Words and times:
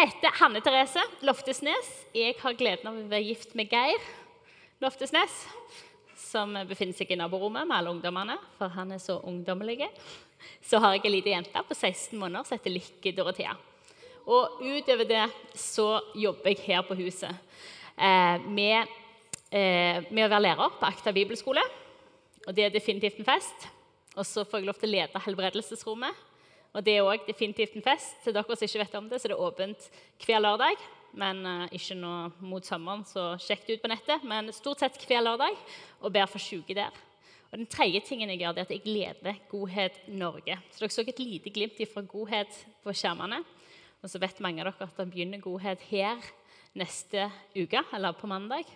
heter 0.00 0.32
Hanne 0.38 0.60
Therese 0.64 1.02
Loftesnes. 1.26 1.88
Jeg 2.16 2.36
har 2.40 2.54
gleden 2.56 2.88
av 2.88 2.96
å 2.96 3.08
være 3.10 3.26
gift 3.26 3.50
med 3.58 3.68
Geir 3.68 4.00
Loftesnes, 4.80 5.34
som 6.16 6.54
befinner 6.68 6.96
seg 6.96 7.10
i 7.12 7.18
naborommet 7.20 7.68
med 7.68 7.76
alle 7.76 7.92
ungdommene, 7.92 8.38
for 8.56 8.72
han 8.72 8.94
er 8.94 9.02
så 9.02 9.18
ungdommelig. 9.28 9.90
Så 10.64 10.80
har 10.80 10.94
jeg 10.96 11.04
en 11.04 11.12
liten 11.12 11.34
jente 11.34 11.64
på 11.68 11.76
16 11.76 12.16
måneder 12.16 12.48
som 12.48 12.56
heter 12.56 12.72
Lykke 12.72 13.12
Dorothea. 13.18 13.52
Og 14.24 14.62
utover 14.64 15.04
det 15.10 15.26
så 15.58 15.90
jobber 16.16 16.54
jeg 16.54 16.64
her 16.70 16.86
på 16.86 16.96
huset 17.02 17.60
eh, 17.96 18.40
med, 18.46 18.88
eh, 19.52 20.00
med, 20.08 20.24
å 20.24 20.30
være 20.30 20.46
lærer 20.46 20.80
på 20.80 20.88
Akta 20.88 21.12
bibelskole. 21.12 21.66
Og 22.46 22.56
det 22.56 22.70
er 22.70 22.72
definitivt 22.72 23.20
en 23.20 23.28
fest. 23.28 23.68
Og 24.16 24.24
så 24.24 24.46
får 24.48 24.62
jeg 24.62 24.70
lov 24.70 24.80
til 24.80 24.94
å 24.94 24.96
lede 24.96 25.24
helbredelsesrommet 25.26 26.26
og 26.70 26.86
det 26.86 26.96
er 26.96 27.06
òg 27.06 27.26
definitivt 27.26 27.74
en 27.74 27.84
fest. 27.84 28.16
Til 28.22 28.34
dere 28.34 28.56
som 28.56 28.66
ikke 28.66 28.82
vet 28.84 28.98
om 28.98 29.08
det, 29.10 29.18
så 29.20 29.30
det 29.30 29.36
er 29.36 29.46
åpent 29.46 29.86
hver 30.22 30.42
lørdag. 30.42 30.82
Men 31.18 31.42
uh, 31.42 31.64
ikke 31.74 31.96
nå 31.98 32.14
mot 32.46 32.66
sommeren, 32.66 33.02
så 33.08 33.32
sjekk 33.42 33.64
det 33.66 33.78
ut 33.78 33.84
på 33.84 33.90
nettet. 33.90 34.26
Men 34.26 34.52
stort 34.54 34.82
sett 34.84 34.98
hver 35.02 35.24
lørdag, 35.26 35.56
og 36.00 36.14
ber 36.14 36.30
for 36.30 36.42
sjuke 36.42 36.76
der. 36.78 36.94
Og 37.50 37.58
den 37.58 37.66
tredje 37.66 38.04
tingen 38.06 38.30
jeg 38.30 38.44
gjør, 38.44 38.54
det 38.54 38.62
er 38.62 38.68
at 38.68 38.76
jeg 38.76 38.86
leder 38.86 39.40
Godhet 39.50 39.96
Norge. 40.14 40.60
Så 40.70 40.84
dere 40.84 40.94
så 40.94 41.02
et 41.02 41.22
lite 41.22 41.50
glimt 41.50 41.80
fra 41.90 42.04
Godhet 42.06 42.60
på 42.84 42.94
skjermene. 42.94 43.42
Og 44.00 44.12
så 44.12 44.20
vet 44.22 44.38
mange 44.44 44.62
av 44.62 44.70
dere 44.70 44.86
at 44.86 45.00
det 45.00 45.08
begynner 45.10 45.42
Godhet 45.42 45.82
her 45.90 46.22
neste 46.78 47.26
uke, 47.56 47.82
eller 47.96 48.14
på 48.14 48.30
mandag. 48.30 48.70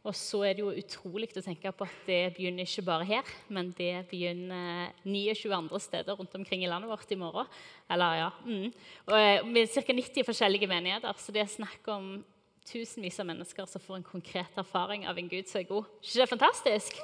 Og 0.00 0.14
så 0.16 0.38
er 0.48 0.56
det 0.56 0.62
jo 0.62 0.72
utrolig 0.72 1.28
å 1.36 1.42
tenke 1.44 1.70
på 1.76 1.84
at 1.84 2.06
det 2.06 2.20
begynner 2.38 2.64
ikke 2.64 2.86
bare 2.86 3.04
her, 3.04 3.32
men 3.52 3.68
det 3.76 4.06
begynner 4.08 4.94
29 5.04 5.52
andre 5.52 5.80
steder 5.84 6.16
rundt 6.16 6.36
omkring 6.38 6.64
i 6.64 6.70
landet 6.70 6.88
vårt 6.88 7.12
i 7.12 7.18
morgen. 7.20 7.50
Eller, 7.90 8.14
ja, 8.22 8.30
mm. 8.46 8.70
og, 9.10 9.16
eh, 9.18 9.44
med 9.44 9.68
ca. 9.68 9.84
90 9.92 10.24
forskjellige 10.24 10.70
menigheter. 10.70 11.20
Så 11.20 11.36
det 11.36 11.44
er 11.44 11.52
snakk 11.52 11.92
om 11.92 12.24
tusenvis 12.64 13.20
av 13.20 13.28
mennesker 13.28 13.68
som 13.68 13.84
får 13.84 14.00
en 14.00 14.08
konkret 14.08 14.56
erfaring 14.56 15.04
av 15.08 15.20
en 15.20 15.28
Gud 15.28 15.48
som 15.50 15.60
er 15.60 15.68
god. 15.68 15.92
ikke 16.00 16.22
det 16.22 16.30
fantastisk? 16.32 17.00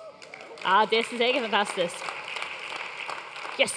Ja, 0.64 0.84
det 0.88 1.04
syns 1.04 1.20
jeg 1.20 1.36
er 1.36 1.48
fantastisk. 1.50 2.12
Yes! 3.60 3.76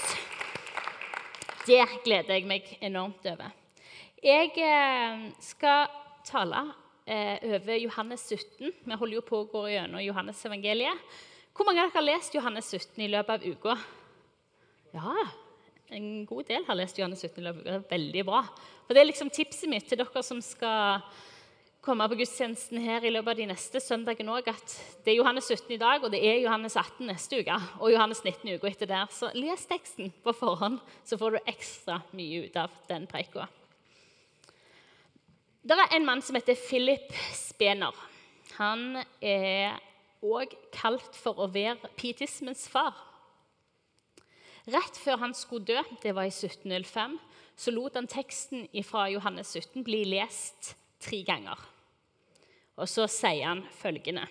Det 1.68 1.84
gleder 2.06 2.34
jeg 2.40 2.48
meg 2.48 2.78
enormt 2.82 3.26
over. 3.28 3.52
Jeg 4.24 4.56
eh, 4.56 5.28
skal 5.44 5.92
tale 6.26 6.70
over 7.10 7.76
Johannes 7.82 8.28
17. 8.30 8.74
Vi 8.86 8.98
holder 9.02 9.18
jo 9.18 9.26
på 9.26 9.42
å 9.42 9.48
gå 9.50 9.64
gjennom 9.72 10.04
Johannes 10.04 10.44
evangeliet. 10.46 11.06
Hvor 11.56 11.68
mange 11.68 11.82
av 11.82 11.90
dere 11.90 11.98
har 11.98 12.06
lest 12.06 12.36
Johannes 12.38 12.70
17 12.72 13.02
i 13.04 13.10
løpet 13.12 13.34
av 13.36 13.48
uka? 13.50 13.74
Ja, 14.94 15.16
en 15.90 16.26
god 16.30 16.48
del 16.48 16.64
har 16.68 16.78
lest 16.78 17.00
Johannes 17.02 17.26
17 17.26 17.42
i 17.42 17.48
løpet 17.48 17.66
av 17.66 17.74
uka. 17.74 17.90
Veldig 17.96 18.24
bra. 18.30 18.44
Og 18.86 18.94
Det 18.94 19.02
er 19.02 19.10
liksom 19.10 19.34
tipset 19.34 19.70
mitt 19.70 19.90
til 19.90 20.00
dere 20.00 20.24
som 20.24 20.40
skal 20.46 21.02
komme 21.84 22.08
på 22.12 22.18
gudstjenesten 22.20 22.82
her 22.84 23.06
i 23.08 23.12
løpet 23.12 23.34
av 23.34 23.40
de 23.40 23.50
neste 23.50 23.82
søndagene 23.82 24.34
òg, 24.36 24.50
at 24.52 24.74
det 25.06 25.14
er 25.14 25.20
Johannes 25.22 25.48
17 25.50 25.74
i 25.74 25.80
dag, 25.82 26.04
og 26.04 26.12
det 26.14 26.20
er 26.28 26.42
Johannes 26.44 26.76
18 26.78 27.08
neste 27.08 27.40
uke, 27.40 27.60
og 27.80 27.94
Johannes 27.94 28.24
19 28.24 28.56
uka 28.56 28.70
etter 28.70 28.90
der. 28.90 29.08
Så 29.14 29.32
les 29.36 29.66
teksten 29.70 30.12
på 30.24 30.36
forhånd, 30.36 30.80
så 31.08 31.18
får 31.18 31.38
du 31.38 31.40
ekstra 31.50 32.02
mye 32.14 32.46
ut 32.46 32.60
av 32.60 32.76
den 32.92 33.08
preika. 33.10 33.48
Det 35.62 35.76
var 35.76 35.88
en 35.92 36.06
mann 36.06 36.22
som 36.22 36.36
heter 36.36 36.56
Philip 36.56 37.12
Spener. 37.36 37.96
Han 38.56 39.02
er 39.20 39.76
òg 40.24 40.54
kalt 40.72 41.18
for 41.20 41.36
å 41.44 41.50
være 41.52 41.92
pietismens 42.00 42.64
far. 42.72 42.96
Rett 44.72 44.96
før 45.04 45.20
han 45.26 45.36
skulle 45.36 45.68
dø, 45.68 45.84
det 46.00 46.16
var 46.16 46.30
i 46.30 46.32
1705, 46.32 47.20
så 47.60 47.76
lot 47.76 48.00
han 48.00 48.08
teksten 48.08 48.70
fra 48.88 49.10
Johannes 49.12 49.52
17 49.52 49.84
bli 49.84 50.06
lest 50.08 50.78
tre 51.04 51.26
ganger. 51.28 51.60
Og 52.80 52.88
så 52.88 53.10
sier 53.12 53.50
han 53.50 53.68
følgende 53.82 54.30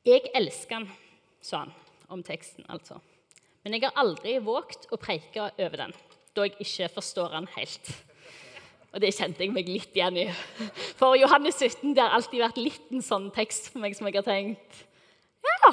Jeg 0.00 0.30
elsker 0.32 0.78
han, 0.80 0.92
sa 1.44 1.66
han 1.66 1.74
om 2.08 2.22
teksten, 2.24 2.64
altså. 2.72 2.96
Men 3.60 3.76
jeg 3.76 3.84
har 3.84 4.00
aldri 4.00 4.38
våget 4.40 4.88
å 4.88 4.96
preike 4.96 5.50
over 5.50 5.82
den, 5.84 5.92
da 6.32 6.48
jeg 6.48 6.56
ikke 6.64 6.94
forstår 6.96 7.36
han 7.36 7.52
helt. 7.58 7.98
Og 8.90 9.02
det 9.02 9.12
kjente 9.14 9.44
jeg 9.44 9.54
meg 9.54 9.68
litt 9.70 9.94
igjen 9.94 10.18
i. 10.18 10.26
For 10.98 11.18
Johannes 11.18 11.60
17 11.60 11.94
det 11.94 12.02
har 12.02 12.16
alltid 12.16 12.42
vært 12.42 12.62
litt 12.62 12.94
en 12.94 13.04
sånn 13.04 13.28
tekst 13.34 13.70
for 13.70 13.82
meg 13.82 13.94
som 13.96 14.08
jeg 14.08 14.18
har 14.18 14.26
tenkt 14.26 14.86
Ja! 15.46 15.70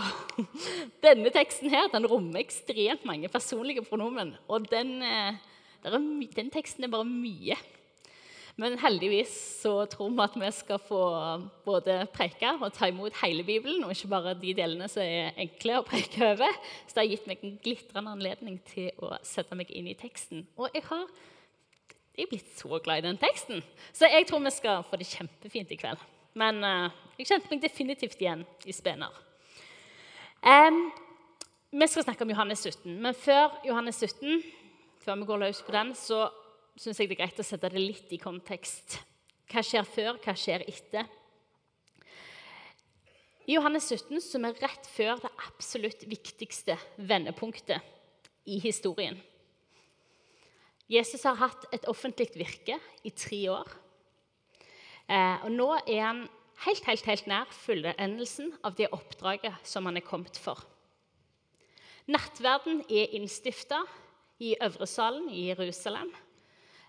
Denne 1.08 1.32
teksten 1.34 1.74
her, 1.74 1.90
den 1.92 2.06
rommer 2.08 2.44
ekstremt 2.44 3.08
mange 3.10 3.30
personlige 3.32 3.84
pronomen. 3.88 4.36
Og 4.48 4.70
den, 4.70 5.02
eh, 5.02 5.40
den 5.84 6.54
teksten 6.54 6.86
er 6.86 6.94
bare 6.94 7.10
mye. 7.10 7.58
Men 8.58 8.74
heldigvis 8.82 9.34
så 9.62 9.84
tror 9.86 10.10
vi 10.10 10.24
at 10.24 10.38
vi 10.42 10.48
skal 10.56 10.80
få 10.82 11.02
både 11.66 12.00
preke 12.10 12.56
og 12.56 12.72
ta 12.74 12.88
imot 12.90 13.20
hele 13.22 13.44
Bibelen, 13.46 13.84
og 13.86 13.94
ikke 13.94 14.10
bare 14.10 14.34
de 14.34 14.54
delene 14.58 14.88
som 14.90 15.06
er 15.06 15.38
enkle 15.38 15.76
å 15.78 15.86
preke 15.86 16.32
over. 16.32 16.58
Så 16.88 16.96
det 16.96 17.04
har 17.04 17.12
gitt 17.12 17.28
meg 17.30 17.44
en 17.46 17.58
glitrende 17.62 18.14
anledning 18.18 18.58
til 18.72 18.90
å 18.98 19.14
sette 19.22 19.58
meg 19.58 19.70
inn 19.70 19.92
i 19.92 19.98
teksten. 19.98 20.48
Og 20.58 20.74
jeg 20.74 20.88
har 20.90 21.06
jeg 22.18 22.26
er 22.26 22.32
blitt 22.32 22.54
så 22.58 22.80
glad 22.82 23.04
i 23.04 23.06
den 23.06 23.20
teksten. 23.22 23.60
Så 23.94 24.10
jeg 24.10 24.26
tror 24.26 24.42
vi 24.42 24.54
skal 24.56 24.86
få 24.88 24.98
det 24.98 25.06
kjempefint 25.06 25.74
i 25.74 25.78
kveld. 25.78 26.02
Men 26.38 26.64
uh, 26.66 26.88
jeg 27.20 27.30
kjente 27.30 27.52
meg 27.52 27.62
definitivt 27.62 28.22
igjen 28.22 28.42
i 28.66 28.74
Spener. 28.74 29.14
Um, 30.42 30.88
vi 31.74 31.88
skal 31.90 32.08
snakke 32.08 32.26
om 32.26 32.34
Johannes 32.34 32.64
17, 32.66 32.90
men 33.04 33.14
før 33.18 33.54
Johannes 33.68 34.02
17, 34.02 34.42
før 35.04 35.22
vi 35.22 35.30
går 35.30 35.42
løs 35.44 35.62
på 35.66 35.76
den, 35.76 35.94
så 35.98 36.28
syns 36.78 37.02
jeg 37.02 37.10
det 37.10 37.18
er 37.18 37.24
greit 37.24 37.42
å 37.42 37.46
sette 37.46 37.70
det 37.74 37.82
litt 37.82 38.14
i 38.14 38.22
kontekst. 38.22 39.00
Hva 39.52 39.64
skjer 39.66 39.86
før, 39.88 40.18
hva 40.24 40.36
skjer 40.38 40.66
etter? 40.68 41.06
I 43.48 43.56
Johannes 43.56 43.88
17, 43.94 44.20
som 44.26 44.46
er 44.46 44.58
rett 44.60 44.90
før 44.92 45.22
det 45.24 45.32
absolutt 45.46 46.02
viktigste 46.10 46.76
vendepunktet 46.98 47.94
i 48.50 48.58
historien, 48.64 49.16
Jesus 50.88 51.26
har 51.28 51.36
hatt 51.42 51.68
et 51.76 51.88
offentlig 51.92 52.30
virke 52.38 52.78
i 53.04 53.12
tre 53.12 53.42
år. 53.52 53.72
Eh, 55.08 55.44
og 55.44 55.52
nå 55.52 55.68
er 55.84 56.02
han 56.04 56.22
helt, 56.64 56.86
helt, 56.88 57.08
helt 57.08 57.28
nær 57.28 57.52
fullendelsen 57.52 58.54
av 58.66 58.76
det 58.80 58.90
oppdraget 58.96 59.68
som 59.68 59.88
han 59.88 60.00
er 60.00 60.06
kommet 60.06 60.40
for. 60.40 60.64
Nattverden 62.08 62.86
er 62.88 63.12
innstifta 63.18 63.82
i 64.40 64.54
Øvresalen 64.64 65.28
i 65.30 65.50
Jerusalem. 65.50 66.14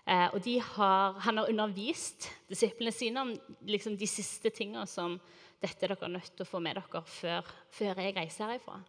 Eh, 0.07 0.29
og 0.33 0.47
har, 0.75 1.19
han 1.19 1.37
har 1.37 1.49
undervist 1.51 2.29
disiplene 2.49 2.91
sine 2.95 3.21
om 3.21 3.33
liksom, 3.67 3.97
de 3.99 4.07
siste 4.07 4.49
tingene 4.49 4.87
som 4.87 5.19
dette 5.59 5.85
er 5.85 5.91
dere 5.91 6.09
nødt 6.09 6.31
til 6.33 6.47
å 6.47 6.49
få 6.49 6.61
med 6.63 6.79
dere 6.79 7.03
før, 7.03 7.51
før 7.69 7.99
jeg 7.99 8.15
reiser 8.15 8.47
herifra. 8.47 8.79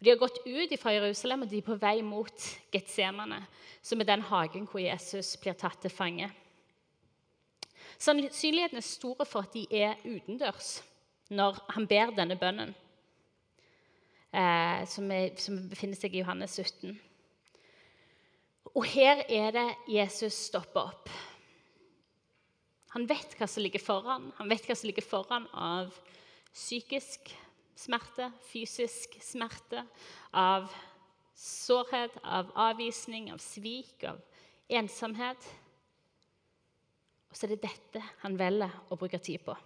Og 0.00 0.04
de 0.06 0.10
har 0.14 0.16
gått 0.16 0.38
ut 0.46 0.70
fra 0.80 0.94
Jerusalem 0.94 1.42
og 1.44 1.50
de 1.50 1.58
er 1.60 1.64
på 1.66 1.74
vei 1.76 1.98
mot 2.00 2.44
Getsemane, 2.72 3.42
som 3.84 4.00
er 4.00 4.06
den 4.08 4.22
hagen 4.24 4.64
hvor 4.64 4.80
Jesus 4.80 5.34
blir 5.36 5.52
tatt 5.60 5.76
til 5.82 5.92
fange. 5.92 6.30
Sannsynligheten 8.00 8.80
er 8.80 8.86
store 8.86 9.26
for 9.28 9.44
at 9.44 9.52
de 9.52 9.66
er 9.76 10.00
utendørs 10.08 10.78
når 11.28 11.58
han 11.74 11.84
ber 11.90 12.14
denne 12.16 12.38
bønnen, 12.40 12.72
eh, 14.32 14.88
som, 14.88 15.12
er, 15.12 15.36
som, 15.36 15.60
befinner 15.68 16.00
seg 16.00 16.16
i 16.16 16.22
Johannes 16.22 16.56
17. 16.56 16.96
Og 18.72 18.88
her 18.88 19.20
er 19.28 19.52
det 19.52 19.66
Jesus 19.98 20.46
stopper 20.48 20.94
opp. 20.94 21.12
Han 22.96 23.04
vet 23.04 23.36
hva 23.36 23.46
som 23.46 23.60
ligger 23.60 23.84
foran. 23.84 24.30
Han 24.40 24.48
vet 24.48 24.64
hva 24.64 24.80
som 24.80 24.88
ligger 24.88 25.04
foran 25.04 25.44
av 25.52 25.92
psykisk 26.56 27.34
smerte, 27.80 28.28
fysisk 28.50 29.16
smerte, 29.24 29.84
av 30.36 30.68
sårhet, 31.40 32.18
av 32.22 32.52
avvisning, 32.68 33.30
av 33.32 33.40
svik, 33.42 34.04
av 34.08 34.20
ensomhet. 34.80 35.48
Og 37.30 37.38
så 37.38 37.46
er 37.46 37.54
det 37.54 37.64
dette 37.64 38.02
han 38.24 38.36
velger 38.38 38.74
å 38.90 38.98
bruke 39.00 39.20
tid 39.22 39.42
på. 39.46 39.56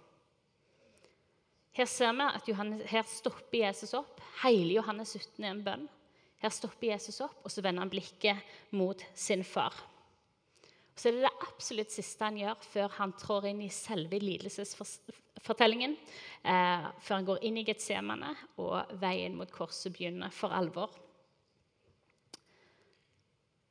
Her 1.75 1.89
ser 1.91 2.13
vi 2.15 2.27
at 2.29 2.47
Johannes, 2.47 2.85
her 2.87 3.03
stopper 3.09 3.65
Jesus 3.65 3.91
opp. 3.97 4.21
Hele 4.45 4.77
Johannes 4.77 5.11
17 5.17 5.43
er 5.43 5.51
en 5.51 5.65
bønn. 5.65 5.83
Her 6.39 6.53
stopper 6.53 6.93
Jesus 6.93 7.19
opp, 7.25 7.41
og 7.43 7.51
så 7.51 7.63
vender 7.65 7.83
han 7.83 7.91
blikket 7.91 8.71
mot 8.77 9.01
sin 9.17 9.43
far. 9.43 9.75
Og 10.95 11.01
så 11.01 11.09
er 11.09 11.17
det 11.17 11.25
det 11.25 11.33
absolutt 11.49 11.91
siste 11.91 12.23
han 12.23 12.39
gjør 12.39 12.63
før 12.63 12.97
han 13.01 13.13
trår 13.19 13.49
inn 13.51 13.65
i 13.65 13.71
selve 13.73 14.21
lidelsesfortellingen. 14.23 15.24
Eh, 15.45 16.85
før 17.01 17.15
han 17.15 17.25
går 17.25 17.43
inn 17.45 17.57
i 17.57 17.65
Getsemane 17.65 18.31
og 18.61 18.93
veien 19.01 19.35
mot 19.37 19.51
korset 19.51 19.93
begynner 19.93 20.33
for 20.33 20.53
alvor. 20.53 20.91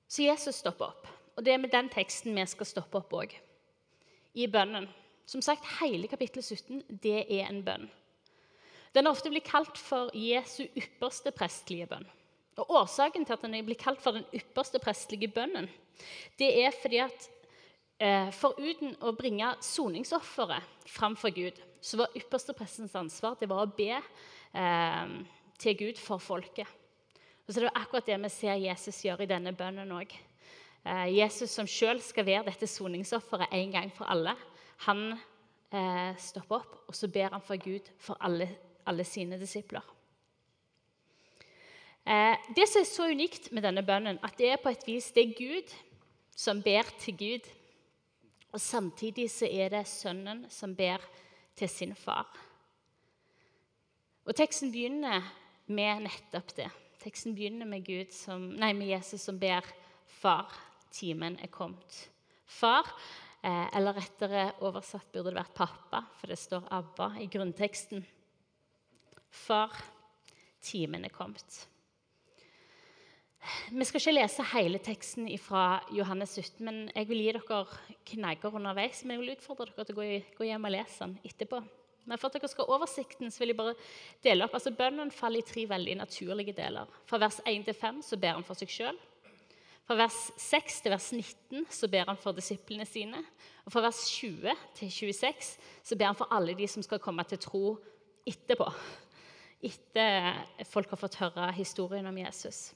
Så 0.09 0.23
Jesus 0.26 0.61
stopper 0.62 0.93
opp. 0.93 1.09
Og 1.35 1.44
det 1.44 1.55
er 1.55 1.59
med 1.59 1.73
den 1.75 1.88
teksten 1.91 2.35
vi 2.35 2.47
skal 2.47 2.69
stoppe 2.69 3.00
opp 3.00 3.15
òg. 3.19 3.35
I 4.35 4.47
bønnen. 4.47 4.88
Som 5.26 5.43
sagt, 5.43 5.65
Hele 5.81 6.09
kapittel 6.11 6.43
17 6.43 6.82
det 7.03 7.25
er 7.32 7.49
en 7.49 7.62
bønn. 7.65 7.87
Den 8.94 9.06
er 9.06 9.11
ofte 9.11 9.31
blitt 9.32 9.49
kalt 9.49 9.79
for 9.81 10.12
Jesu 10.15 10.67
ypperste 10.76 11.32
prestelige 11.35 11.88
bønn. 11.91 12.06
Og 12.61 12.71
Årsaken 12.71 13.25
til 13.26 13.35
at 13.35 13.43
den 13.43 13.56
blir 13.67 13.79
kalt 13.79 14.03
for 14.03 14.15
den 14.15 14.26
ypperste 14.35 14.79
prestelige 14.79 15.32
bønnen, 15.35 15.67
det 16.38 16.50
er 16.62 16.75
fordi 16.82 17.00
at 17.03 17.31
eh, 18.04 18.30
foruten 18.34 18.94
å 19.04 19.14
bringe 19.16 19.54
soningsofferet 19.64 20.88
fram 20.90 21.16
for 21.16 21.32
Gud, 21.34 21.56
så 21.80 22.00
var 22.00 22.16
ypperste 22.16 22.54
prestens 22.56 22.94
ansvar 22.96 23.38
det 23.40 23.48
var 23.50 23.64
å 23.64 23.72
be 23.76 23.96
eh, 23.96 25.14
til 25.60 25.78
Gud 25.80 26.00
for 26.00 26.22
folket. 26.22 26.68
Og 27.44 27.52
så 27.52 27.60
er 27.60 27.66
det 27.66 27.76
akkurat 27.76 28.06
det 28.08 28.20
vi 28.22 28.32
ser 28.32 28.60
Jesus 28.60 29.02
gjøre 29.04 29.26
i 29.26 29.30
denne 29.30 29.52
bønnen 29.56 29.92
òg. 29.92 30.12
Eh, 30.84 31.06
Jesus 31.16 31.52
som 31.52 31.68
sjøl 31.68 32.00
skal 32.04 32.26
være 32.28 32.48
dette 32.50 32.68
soningsofferet 32.68 33.52
en 33.56 33.72
gang 33.72 33.92
for 33.92 34.08
alle, 34.12 34.36
han 34.84 35.06
eh, 35.14 36.12
stopper 36.20 36.60
opp 36.60 36.78
og 36.88 36.96
så 36.96 37.08
ber 37.08 37.32
han 37.32 37.44
for 37.44 37.60
Gud 37.60 37.88
for 38.02 38.20
alle, 38.20 38.48
alle 38.88 39.04
sine 39.08 39.38
disipler. 39.40 39.84
Eh, 42.04 42.36
det 42.56 42.66
som 42.68 42.82
er 42.82 42.88
så 42.88 43.08
unikt 43.08 43.50
med 43.52 43.64
denne 43.64 43.84
bønnen, 43.84 44.20
at 44.24 44.36
det 44.36 44.50
er 44.52 44.60
på 44.60 44.72
et 44.72 44.84
vis 44.88 45.08
det 45.16 45.24
er 45.24 45.36
Gud 45.38 45.76
som 46.36 46.60
ber 46.62 46.88
til 47.00 47.16
Gud. 47.16 47.52
Og 48.54 48.62
samtidig 48.62 49.26
så 49.34 49.48
er 49.50 49.72
det 49.74 49.86
sønnen 49.90 50.44
som 50.52 50.76
ber 50.78 51.02
til 51.58 51.70
sin 51.70 51.94
far. 51.98 52.28
Og 54.24 54.32
teksten 54.38 54.70
begynner 54.72 55.26
med 55.66 56.06
nettopp 56.06 56.54
det. 56.56 56.70
Teksten 57.02 57.34
begynner 57.36 57.68
med, 57.68 57.90
som, 58.14 58.46
nei, 58.56 58.70
med 58.72 58.88
Jesus 58.94 59.26
som 59.26 59.40
ber 59.42 59.66
far, 60.20 60.54
timen 60.94 61.36
er 61.42 61.50
kommet. 61.52 61.98
Far, 62.46 62.88
eh, 63.42 63.66
eller 63.76 63.98
rettere 63.98 64.46
oversatt 64.64 65.10
burde 65.12 65.32
det 65.32 65.40
vært 65.42 65.58
pappa, 65.58 66.04
for 66.20 66.30
det 66.30 66.38
står 66.40 66.70
Abba 66.78 67.10
i 67.20 67.26
grunnteksten. 67.28 68.06
Far, 69.34 69.74
timen 70.62 71.04
er 71.04 71.12
kommet. 71.12 71.64
Vi 73.70 73.85
skal 73.85 74.00
ikke 74.00 74.14
lese 74.14 74.44
hele 74.55 74.79
teksten 74.81 75.26
fra 75.43 75.82
Johannes 75.93 76.37
17, 76.38 76.64
men 76.64 76.76
jeg 76.94 77.08
vil 77.08 77.20
gi 77.20 77.32
dere 77.37 77.62
knagger 78.08 78.56
underveis. 78.56 79.02
Men 79.05 79.17
jeg 79.17 79.23
vil 79.23 79.35
utfordre 79.35 79.73
dere 79.73 79.88
til 79.88 79.99
å 79.99 80.06
gå 80.38 80.49
hjem 80.49 80.69
og 80.69 80.73
lese 80.73 81.05
den 81.05 81.17
etterpå. 81.29 81.61
Men 82.05 82.20
for 82.20 82.29
at 82.29 82.37
dere 82.37 82.50
skal 82.52 82.69
ha 82.69 82.76
oversikten, 82.76 83.32
så 83.32 83.43
vil 83.43 83.52
jeg 83.52 83.58
bare 83.58 83.75
dele 84.25 84.44
opp. 84.44 84.56
Altså, 84.56 84.73
Bønnen 84.76 85.12
faller 85.12 85.41
i 85.41 85.49
tre 85.49 85.64
veldig 85.69 85.96
naturlige 86.00 86.56
deler. 86.56 86.88
Fra 87.08 87.20
vers 87.20 87.41
1 87.44 87.67
til 87.69 87.76
5 87.76 88.02
så 88.05 88.19
ber 88.20 88.37
han 88.38 88.46
for 88.46 88.61
seg 88.61 88.73
sjøl. 88.73 89.00
Fra 89.85 89.97
vers 90.00 90.19
6 90.40 90.79
til 90.85 90.94
vers 90.94 91.11
19 91.12 91.67
så 91.73 91.88
ber 91.93 92.08
han 92.08 92.20
for 92.20 92.37
disiplene 92.37 92.87
sine. 92.88 93.20
Og 93.64 93.73
fra 93.73 93.82
vers 93.85 94.05
20 94.17 94.55
til 94.79 94.93
26 94.93 95.50
så 95.85 95.99
ber 96.00 96.12
han 96.12 96.20
for 96.20 96.32
alle 96.32 96.56
de 96.56 96.69
som 96.69 96.85
skal 96.85 97.02
komme 97.02 97.25
til 97.29 97.40
tro 97.44 97.64
etterpå. 98.29 98.69
Etter 99.64 100.64
folk 100.69 100.93
har 100.93 101.00
fått 101.00 101.20
høre 101.20 101.50
historien 101.56 102.08
om 102.08 102.19
Jesus. 102.20 102.70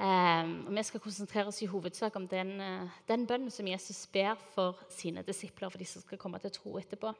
Um, 0.00 0.52
og 0.66 0.76
Vi 0.76 0.82
skal 0.82 1.00
konsentrere 1.00 1.50
oss 1.50 1.58
i 1.60 1.66
hovedsak 1.68 2.14
om 2.16 2.24
den, 2.28 2.54
uh, 2.56 2.88
den 3.08 3.26
bønnen 3.28 3.50
som 3.52 3.66
Jesus 3.68 4.06
ber 4.08 4.38
for 4.54 4.78
sine 4.88 5.20
disipler, 5.22 5.68
for 5.68 5.78
de 5.78 5.84
som 5.84 6.00
skal 6.00 6.18
komme 6.18 6.38
til 6.40 6.54
tro 6.54 6.78
etterpå. 6.80 7.12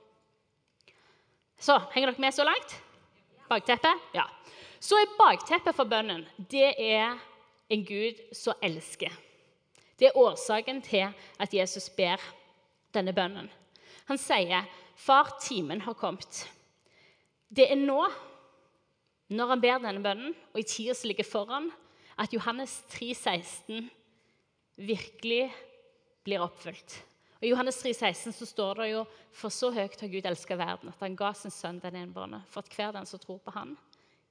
Så, 1.60 1.76
Henger 1.92 2.08
dere 2.08 2.24
med 2.24 2.32
så 2.32 2.44
langt? 2.44 2.78
Bakteppet? 3.50 4.06
Ja. 4.14 4.24
Så 4.80 4.96
er 4.96 5.12
bakteppet 5.18 5.76
for 5.76 5.84
bønnen 5.84 6.24
det 6.48 6.72
er 6.80 7.18
en 7.68 7.84
Gud 7.84 8.16
som 8.32 8.56
elsker. 8.62 9.12
Det 9.98 10.08
er 10.08 10.16
årsaken 10.16 10.80
til 10.82 11.12
at 11.38 11.54
Jesus 11.54 11.90
ber 11.90 12.16
denne 12.94 13.12
bønnen. 13.12 13.50
Han 14.08 14.18
sier, 14.18 14.64
'Far, 14.96 15.36
timen 15.42 15.80
har 15.80 15.92
kommet'. 15.92 16.48
Det 17.56 17.72
er 17.72 17.76
nå, 17.76 18.08
når 19.28 19.46
han 19.46 19.60
ber 19.60 19.78
denne 19.78 20.02
bønnen, 20.02 20.34
og 20.54 20.60
i 20.60 20.62
tida 20.62 20.94
som 20.94 21.08
ligger 21.08 21.24
foran, 21.24 21.70
at 22.20 22.32
Johannes 22.36 22.82
3, 22.92 23.14
16 23.14 23.88
virkelig 24.76 25.46
blir 26.24 26.44
oppfylt. 26.44 26.98
I 27.40 27.48
Johannes 27.48 27.78
3, 27.80 27.94
16 27.94 28.32
så 28.36 28.46
står 28.46 28.82
det 28.82 28.88
jo 28.90 29.04
For 29.32 29.52
så 29.54 29.70
høyt 29.72 30.00
har 30.02 30.10
Gud 30.12 30.26
elska 30.28 30.56
verden, 30.60 30.90
at 30.92 31.00
han 31.00 31.16
ga 31.16 31.30
sin 31.32 31.54
sønn 31.54 31.80
den 31.80 31.96
enbårne, 32.02 32.42
for 32.50 32.60
at 32.60 32.74
hver 32.76 32.92
den 32.92 33.08
som 33.08 33.22
tror 33.22 33.38
på 33.40 33.54
han, 33.54 33.76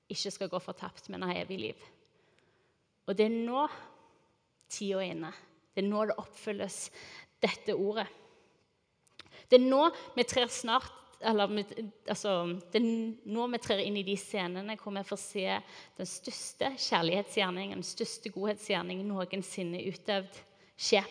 ikke 0.09 0.33
skal 0.36 0.51
gå 0.51 0.59
fortapt, 0.62 1.09
men 1.09 1.25
ha 1.25 1.33
evig 1.39 1.57
liv. 1.63 1.88
Og 3.09 3.18
det 3.18 3.25
er 3.25 3.38
nå 3.47 3.65
tida 4.69 5.01
er 5.01 5.15
inne. 5.15 5.31
Det 5.74 5.81
er 5.81 5.89
nå 5.89 6.06
det 6.09 6.18
oppfylles, 6.21 6.77
dette 7.42 7.74
ordet. 7.74 8.06
Det 9.50 9.57
er 9.57 9.65
nå 9.65 9.88
vi 10.13 10.25
trer 10.30 10.51
snart 10.53 10.98
eller, 11.19 11.51
altså, 12.07 12.33
det 12.71 12.80
er 12.80 12.86
nå 13.27 13.48
vi 13.51 13.60
trer 13.60 13.81
inn 13.83 13.98
i 14.00 14.06
de 14.07 14.16
scenene 14.19 14.77
hvor 14.80 14.94
vi 14.95 15.04
får 15.07 15.19
se 15.19 15.45
den 15.98 16.07
største 16.07 16.69
kjærlighetsgjerningen, 16.80 17.81
den 17.81 17.88
største 17.88 18.31
godhetsgjerningen 18.31 19.10
noensinne 19.12 19.81
utøvd, 19.89 20.39
skje. 20.80 21.01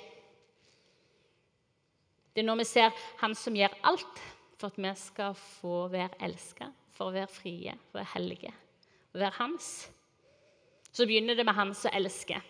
Det 2.33 2.41
er 2.41 2.49
nå 2.49 2.55
vi 2.61 2.67
ser 2.69 2.95
Han 3.21 3.35
som 3.37 3.57
gjør 3.57 3.75
alt 3.91 4.23
for 4.59 4.71
at 4.71 4.81
vi 4.81 4.95
skal 4.97 5.37
få 5.37 5.75
være 5.93 6.23
elska, 6.25 6.71
for 6.97 7.11
å 7.11 7.15
være 7.15 7.31
frie, 7.31 7.77
for 7.91 7.99
å 7.99 8.01
være 8.01 8.13
hellige, 8.15 8.55
og 9.13 9.21
være 9.21 9.39
hans. 9.43 9.69
Så 10.89 11.07
begynner 11.07 11.37
det 11.37 11.45
med 11.47 11.59
Han 11.59 11.75
som 11.77 11.93
elsker. 11.95 12.41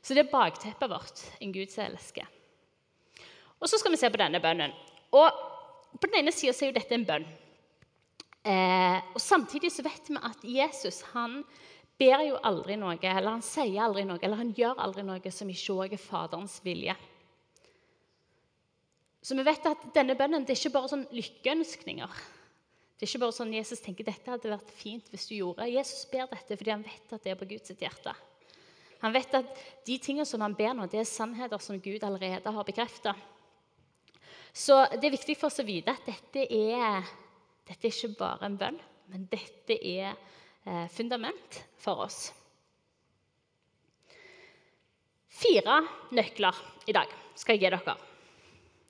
Så 0.00 0.16
det 0.16 0.24
er 0.24 0.32
bakteppet 0.32 0.90
vårt, 0.90 1.20
en 1.42 1.52
Gud 1.52 1.68
som 1.70 1.84
elsker. 1.84 2.26
Og 3.58 3.68
så 3.68 3.78
skal 3.78 3.92
vi 3.92 4.00
se 4.00 4.08
på 4.10 4.20
denne 4.20 4.40
bønnen. 4.40 4.72
Og 5.12 5.57
på 5.96 6.06
den 6.10 6.20
ene 6.20 6.34
sida 6.34 6.52
er 6.52 6.70
jo 6.70 6.76
dette 6.76 6.96
en 6.96 7.06
bønn. 7.08 7.26
Eh, 8.48 8.98
og 9.14 9.20
Samtidig 9.20 9.70
så 9.74 9.84
vet 9.86 10.08
vi 10.08 10.20
at 10.20 10.44
Jesus 10.46 11.02
han 11.14 11.40
ber 11.98 12.22
jo 12.28 12.38
aldri 12.46 12.76
noe, 12.78 12.98
eller 13.02 13.34
han 13.34 13.44
sier 13.44 13.82
aldri 13.82 14.04
noe, 14.06 14.20
eller 14.22 14.38
han 14.40 14.54
gjør 14.54 14.78
aldri 14.84 15.04
noe 15.06 15.32
som 15.34 15.50
ikke 15.50 15.88
er 15.88 16.00
Faderens 16.00 16.60
vilje. 16.64 16.94
Så 19.22 19.34
vi 19.34 19.44
vet 19.44 19.66
at 19.66 19.88
denne 19.96 20.14
bønnen 20.16 20.46
det 20.46 20.54
er 20.54 20.60
ikke 20.60 20.76
bare 20.78 20.92
sånn 20.92 21.08
lykkeønskninger. 21.12 22.20
Det 22.98 23.04
er 23.04 23.10
ikke 23.10 23.22
bare 23.26 23.34
sånn 23.34 23.54
Jesus 23.54 23.82
tenker 23.82 24.06
dette 24.06 24.30
hadde 24.30 24.50
vært 24.50 24.70
fint 24.74 25.10
hvis 25.12 25.26
du 25.28 25.34
gjorde. 25.36 25.66
Jesus 25.70 26.06
ber 26.10 26.30
dette 26.30 26.56
fordi 26.56 26.72
han 26.72 26.86
vet 26.86 27.12
at 27.14 27.26
det 27.26 27.34
er 27.34 27.38
på 27.38 27.48
Guds 27.50 27.74
hjerte. 27.74 28.14
Han 29.02 29.14
vet 29.14 29.34
at 29.38 29.60
de 29.86 29.98
tingene 30.02 30.26
som 30.26 30.42
han 30.42 30.56
ber 30.58 30.72
nå, 30.74 30.88
det 30.90 31.02
er 31.02 31.06
sannheter 31.06 31.60
som 31.62 31.78
Gud 31.82 32.02
allerede 32.06 32.54
har 32.54 32.66
bekrefta. 32.66 33.14
Så 34.52 34.80
det 34.96 35.08
er 35.08 35.14
viktig 35.14 35.36
for 35.38 35.50
oss 35.50 35.60
å 35.62 35.66
vite 35.66 35.94
at 35.94 36.08
dette 36.08 36.44
er, 36.48 37.06
dette 37.68 37.88
er 37.88 37.94
ikke 37.94 38.16
bare 38.18 38.48
en 38.48 38.58
bønn, 38.60 38.78
men 39.12 39.26
dette 39.30 39.76
er 39.76 40.12
eh, 40.12 40.86
fundament 40.92 41.62
for 41.80 42.04
oss. 42.06 42.28
Fire 45.38 45.80
nøkler 46.16 46.56
i 46.90 46.94
dag 46.96 47.12
skal 47.38 47.54
jeg 47.54 47.66
gi 47.66 47.70
dere. 47.70 47.96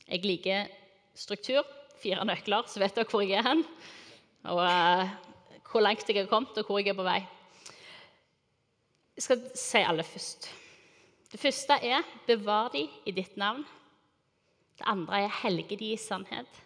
Jeg 0.08 0.24
liker 0.24 0.70
struktur. 1.18 1.66
Fire 1.98 2.22
nøkler, 2.24 2.68
så 2.70 2.80
vet 2.80 2.94
dere 2.94 3.10
hvor 3.10 3.24
jeg 3.24 3.40
er 3.40 3.48
hen. 3.50 3.64
Og 4.48 4.62
eh, 4.64 5.10
hvor 5.68 5.84
langt 5.84 6.08
jeg 6.08 6.22
har 6.22 6.30
kommet, 6.30 6.56
og 6.56 6.70
hvor 6.70 6.80
jeg 6.80 6.94
er 6.94 6.96
på 6.96 7.06
vei. 7.06 7.18
Jeg 9.18 9.26
skal 9.26 9.42
si 9.58 9.82
alle 9.82 10.06
først. 10.06 10.48
Det 11.28 11.40
første 11.40 11.74
er 11.84 12.06
'bevar 12.26 12.70
de 12.72 12.88
i 13.04 13.12
ditt 13.12 13.36
navn'. 13.36 13.66
Det 14.78 14.86
andre 14.86 15.22
er 15.22 15.28
'helge 15.42 15.76
de 15.76 15.92
i 15.92 15.96
sannhet'. 15.96 16.62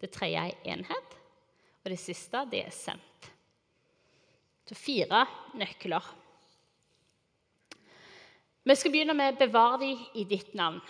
Det 0.00 0.10
tredje 0.10 0.36
er 0.36 0.50
'enhet'. 0.64 1.18
Og 1.84 1.90
det 1.90 1.98
siste 1.98 2.48
det 2.50 2.66
er 2.66 2.70
'sendt'. 2.70 3.30
Så 4.66 4.74
fire 4.74 5.26
nøkler. 5.54 6.14
Vi 8.64 8.74
skal 8.74 8.90
begynne 8.90 9.14
med 9.14 9.36
'bevar 9.36 9.76
de 9.76 9.98
i 10.14 10.24
ditt 10.24 10.54
navn'. 10.54 10.80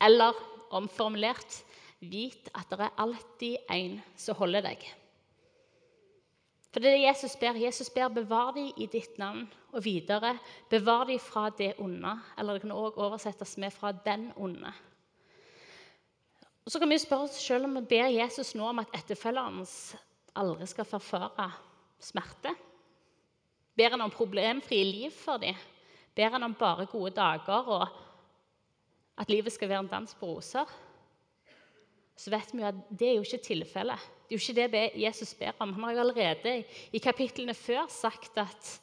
Eller 0.00 0.32
omformulert 0.70 1.64
'vit 2.00 2.48
at 2.54 2.70
det 2.70 2.80
er 2.80 2.94
alltid 2.98 3.56
en 3.70 4.02
som 4.16 4.34
holder 4.34 4.60
deg'. 4.60 4.94
For 6.72 6.80
det 6.80 6.90
er 6.90 6.96
det 6.96 7.06
Jesus 7.06 7.36
ber. 7.36 7.52
Jesus 7.52 7.90
ber 7.90 8.08
'bevar 8.08 8.50
de 8.54 8.72
i 8.76 8.86
ditt 8.86 9.18
navn', 9.18 9.52
og 9.72 9.84
videre 9.84 10.38
'bevar 10.70 11.04
de 11.04 11.18
fra 11.18 11.50
det 11.50 11.74
onde'. 11.78 12.18
Eller 12.38 12.52
det 12.52 12.62
kan 12.62 12.70
også 12.70 13.00
oversettes 13.00 13.58
med 13.58 13.72
'fra 13.72 13.92
den 13.92 14.32
onde'. 14.36 14.72
Og 16.66 16.72
Så 16.72 16.80
kan 16.82 16.90
vi 16.90 16.98
spørre 16.98 17.28
oss 17.28 17.38
selv 17.38 17.68
om 17.68 17.76
vi 17.78 17.84
ber 17.94 18.08
Jesus 18.10 18.50
nå 18.58 18.66
om 18.66 18.80
at 18.82 18.94
etterfølgeren 18.98 19.60
aldri 20.34 20.66
skal 20.66 20.88
forføre 20.90 21.46
smerte. 22.02 22.50
Ber 23.78 23.94
han 23.94 24.02
om 24.02 24.10
problemfrie 24.10 24.88
liv 24.88 25.14
for 25.14 25.38
dem? 25.38 25.54
Ber 26.16 26.34
han 26.34 26.42
om 26.42 26.56
bare 26.58 26.88
gode 26.90 27.14
dager 27.14 27.70
og 27.70 27.86
at 29.16 29.30
livet 29.30 29.54
skal 29.54 29.70
være 29.70 29.84
en 29.84 29.92
dans 29.94 30.18
på 30.18 30.26
roser? 30.26 30.66
Så 32.18 32.32
vet 32.34 32.50
vi 32.50 32.64
jo 32.64 32.68
at 32.72 32.84
det 32.90 33.12
er 33.12 33.16
jo 33.20 33.24
ikke 33.28 33.44
tilfellet. 33.46 34.10
Det 34.26 34.34
er 34.34 34.40
jo 34.40 34.42
ikke 34.42 34.68
det 34.74 34.84
Jesus 35.04 35.34
ber 35.38 35.54
om. 35.62 35.74
Han 35.76 35.86
har 35.86 35.92
jo 35.92 36.04
allerede 36.08 36.58
i 36.90 36.98
kapitlene 36.98 37.54
før 37.54 37.86
sagt 37.92 38.40
at 38.42 38.76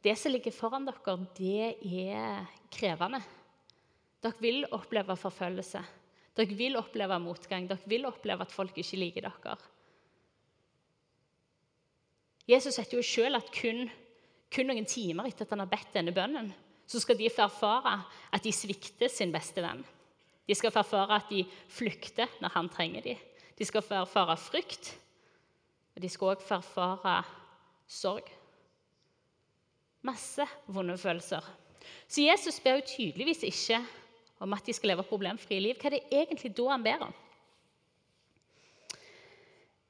det 0.00 0.16
som 0.16 0.32
ligger 0.32 0.54
foran 0.54 0.86
dere, 0.88 1.18
det 1.36 2.06
er 2.08 2.46
krevende. 2.72 3.20
Dere 4.22 4.40
vil 4.40 4.64
oppleve 4.72 5.16
forfølgelse. 5.18 5.82
Dere 6.36 6.56
vil 6.56 6.78
oppleve 6.80 7.18
motgang. 7.20 7.68
Dere 7.68 7.90
vil 7.90 8.06
oppleve 8.08 8.46
at 8.46 8.54
folk 8.54 8.78
ikke 8.80 9.00
liker 9.00 9.28
dere. 9.28 9.56
Jesus 12.48 12.74
setter 12.74 12.98
jo 12.98 13.06
sjøl 13.06 13.38
at 13.38 13.50
kun, 13.54 13.86
kun, 14.52 14.68
noen 14.68 14.88
timer 14.88 15.28
etter 15.28 15.46
at 15.46 15.52
han 15.54 15.62
har 15.62 15.70
bedt 15.70 15.92
denne 15.94 16.14
bønnen, 16.14 16.50
så 16.90 17.00
skal 17.00 17.16
de 17.16 17.30
få 17.30 17.46
erfare 17.46 17.94
at 18.34 18.42
de 18.44 18.52
svikter 18.52 19.12
sin 19.12 19.32
beste 19.32 19.62
venn. 19.62 19.84
De 20.48 20.56
skal 20.58 20.72
få 20.74 20.82
erfare 20.82 21.20
at 21.20 21.30
de 21.30 21.44
flykter 21.70 22.30
når 22.42 22.56
han 22.56 22.70
trenger 22.72 23.06
dem. 23.06 23.20
De 23.58 23.68
skal 23.68 23.84
få 23.84 24.00
erfare 24.02 24.36
frykt, 24.40 24.90
og 25.94 26.02
de 26.02 26.10
skal 26.10 26.32
også 26.32 26.48
få 26.48 26.58
erfare 26.58 27.22
sorg. 27.86 28.26
Masse 30.02 30.44
vonde 30.66 30.98
følelser. 30.98 31.46
Så 32.08 32.24
Jesus 32.24 32.58
ber 32.60 32.80
jo 32.80 32.88
tydeligvis 32.88 33.44
ikke 33.46 33.78
om 34.42 34.54
at 34.56 34.66
de 34.66 34.74
skal 34.74 34.92
leve 34.92 35.06
problemfrie 35.06 35.62
liv. 35.62 35.78
Hva 35.78 35.90
er 35.90 35.96
det 35.96 36.22
egentlig 36.22 36.50
da 36.58 36.70
han 36.72 36.84
ber 36.84 37.06
om? 37.06 37.14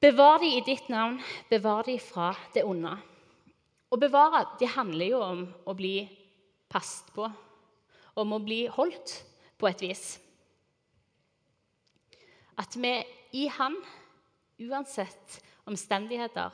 Bevar 0.03 0.41
de 0.43 0.49
i 0.57 0.63
ditt 0.65 0.89
navn, 0.91 1.21
bevar 1.49 1.87
de 1.87 1.95
fra 2.03 2.33
det 2.53 2.65
onde. 2.67 2.91
Å 3.93 3.99
bevare 3.99 4.43
det 4.59 4.73
handler 4.73 5.13
jo 5.13 5.21
om 5.23 5.43
å 5.69 5.75
bli 5.77 5.95
passet 6.71 7.13
på, 7.15 7.29
om 8.19 8.35
å 8.35 8.41
bli 8.43 8.65
holdt 8.73 9.15
på 9.57 9.69
et 9.69 9.83
vis. 9.85 10.03
At 12.59 12.75
vi 12.75 12.97
i 13.39 13.47
Han, 13.55 13.77
uansett 14.61 15.39
omstendigheter, 15.69 16.51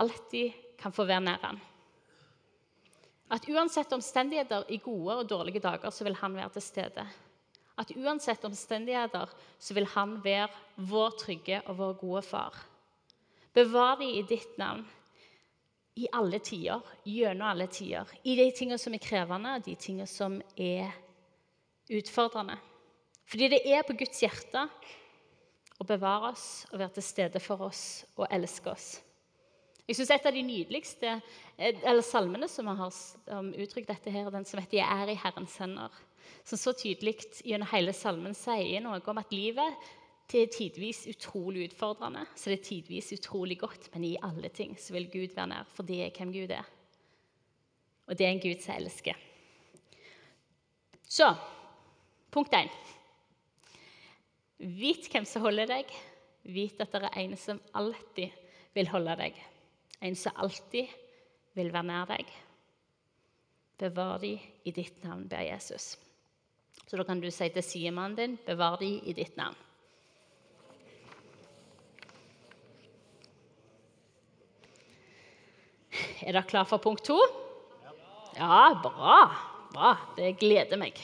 alltid 0.00 0.54
kan 0.80 0.94
få 0.94 1.08
være 1.08 1.26
nær 1.26 1.42
Han. 1.42 1.60
At 3.32 3.46
uansett 3.48 3.92
omstendigheter 3.92 4.66
i 4.68 4.80
gode 4.82 5.20
og 5.22 5.28
dårlige 5.28 5.62
dager, 5.64 5.90
så 5.90 6.04
vil 6.04 6.16
Han 6.20 6.36
være 6.36 6.50
til 6.58 6.62
stede 6.62 7.06
at 7.80 7.90
uansett 7.98 8.44
omstendigheter 8.46 9.30
så 9.58 9.74
vil 9.74 9.86
han 9.94 10.18
være 10.24 10.48
vår 10.76 11.16
trygge 11.18 11.60
og 11.66 11.78
vår 11.78 11.96
gode 11.98 12.22
far. 12.22 12.58
Bevar 13.54 13.98
dem 13.98 14.10
i 14.14 14.22
ditt 14.26 14.58
navn 14.58 14.84
i 15.98 16.08
alle 16.14 16.40
tider, 16.42 16.82
gjennom 17.06 17.52
alle 17.52 17.68
tider. 17.70 18.08
I 18.26 18.34
de 18.38 18.48
tingene 18.54 18.78
som 18.82 18.94
er 18.94 19.02
krevende, 19.02 19.56
og 19.56 19.66
de 19.66 19.74
tingene 19.78 20.10
som 20.10 20.40
er 20.58 20.90
utfordrende. 21.90 22.56
Fordi 23.30 23.50
det 23.52 23.62
er 23.70 23.86
på 23.86 23.94
Guds 23.98 24.22
hjerte 24.22 24.66
å 25.78 25.86
bevare 25.86 26.32
oss 26.32 26.64
og 26.72 26.80
være 26.80 26.96
til 26.98 27.06
stede 27.06 27.42
for 27.42 27.62
oss 27.68 28.04
og 28.16 28.26
elske 28.30 28.74
oss. 28.74 28.88
Jeg 29.84 29.96
synes 29.96 30.10
Et 30.10 30.26
av 30.26 30.32
de 30.32 30.42
nydeligste 30.42 31.10
eh, 31.58 31.76
eller 31.84 32.02
salmene 32.02 32.48
som 32.48 32.66
har 32.66 32.88
uttrykt 32.88 33.88
dette, 33.88 34.10
her, 34.10 34.30
den 34.30 34.44
som 34.44 34.60
heter 34.60 34.78
'Jeg 34.78 35.02
er 35.02 35.12
i 35.12 35.20
Herrens 35.20 35.56
hender' 35.58 36.02
som 36.44 36.58
så 36.58 36.72
tydelig 36.76 37.18
gjennom 37.44 37.68
hele 37.72 37.92
salmen 37.96 38.36
sier 38.36 38.82
noe 38.84 39.00
om 39.00 39.20
at 39.20 39.32
livet 39.32 39.90
det 40.32 40.40
er 40.40 40.52
tidvis 40.52 41.02
utrolig 41.12 41.66
utfordrende, 41.68 42.22
så 42.32 42.48
det 42.48 42.58
er 42.58 42.68
tidvis 42.68 43.10
utrolig 43.12 43.58
godt, 43.60 43.90
men 43.92 44.06
i 44.08 44.14
alle 44.24 44.48
ting 44.48 44.72
så 44.80 44.94
vil 44.96 45.10
Gud 45.12 45.34
være 45.36 45.50
nær, 45.50 45.68
for 45.68 45.84
det 45.84 45.98
er 46.00 46.14
hvem 46.16 46.32
Gud 46.32 46.54
er. 46.56 46.64
Og 48.08 48.16
det 48.16 48.26
er 48.26 48.32
en 48.32 48.40
Gud 48.40 48.62
som 48.64 48.78
elsker. 48.78 49.20
Så 51.04 51.28
punkt 52.32 52.56
én. 52.56 52.72
Vit 54.58 55.10
hvem 55.12 55.28
som 55.28 55.44
holder 55.44 55.68
deg. 55.68 55.92
Vit 56.48 56.80
at 56.80 56.96
det 56.96 57.04
er 57.04 57.20
en 57.20 57.36
som 57.36 57.60
alltid 57.76 58.32
vil 58.74 58.88
holde 58.88 59.18
deg. 59.20 59.36
En 60.04 60.16
som 60.16 60.36
alltid 60.36 60.90
vil 61.56 61.70
være 61.72 61.88
nær 61.88 62.08
deg. 62.10 62.32
Bevar 63.80 64.18
de 64.22 64.34
i 64.36 64.72
ditt 64.74 65.00
navn, 65.04 65.24
ber 65.30 65.46
Jesus. 65.46 65.94
Så 66.84 66.98
da 67.00 67.06
kan 67.08 67.22
du 67.22 67.30
si 67.32 67.48
til 67.48 67.64
sidemannen 67.64 68.18
din, 68.18 68.36
bevar 68.46 68.76
de 68.82 68.90
i 69.00 69.14
ditt 69.16 69.38
navn. 69.40 69.56
Er 76.24 76.32
dere 76.32 76.44
klar 76.48 76.68
for 76.68 76.82
punkt 76.82 77.04
to? 77.08 77.16
Ja, 78.36 78.74
bra. 78.82 79.18
Bra. 79.72 79.96
Det 80.16 80.36
gleder 80.40 80.78
meg. 80.80 81.00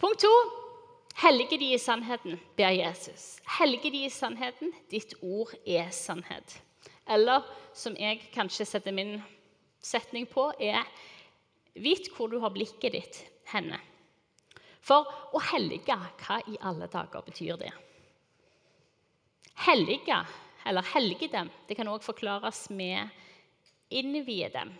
Punkt 0.00 0.22
to. 0.22 0.32
Hellige 1.20 1.58
de 1.60 1.74
i 1.74 1.78
sannheten, 1.78 2.40
ber 2.56 2.72
Jesus. 2.72 3.40
Hellige 3.58 3.90
de 3.92 4.04
i 4.06 4.10
sannheten. 4.10 4.72
Ditt 4.90 5.14
ord 5.20 5.52
er 5.66 5.90
sannhet. 5.92 6.60
Eller 7.10 7.46
som 7.76 7.96
jeg 7.98 8.22
kanskje 8.34 8.66
setter 8.68 8.94
min 8.94 9.18
setning 9.82 10.28
på, 10.30 10.50
er 10.58 10.84
Vit 11.80 12.08
hvor 12.16 12.26
du 12.28 12.40
har 12.42 12.50
blikket 12.50 12.96
ditt 12.96 13.18
henne. 13.52 13.78
For 14.82 15.06
å 15.06 15.40
hellige, 15.52 15.94
hva 15.94 16.40
i 16.50 16.56
alle 16.66 16.88
dager 16.90 17.22
betyr 17.22 17.60
det? 17.60 17.70
Hellige, 19.66 20.18
eller 20.66 20.88
helge 20.94 21.28
dem, 21.30 21.50
det 21.68 21.76
kan 21.78 21.88
òg 21.88 22.02
forklares 22.02 22.64
med 22.74 23.06
innvie 23.90 24.48
dem. 24.52 24.72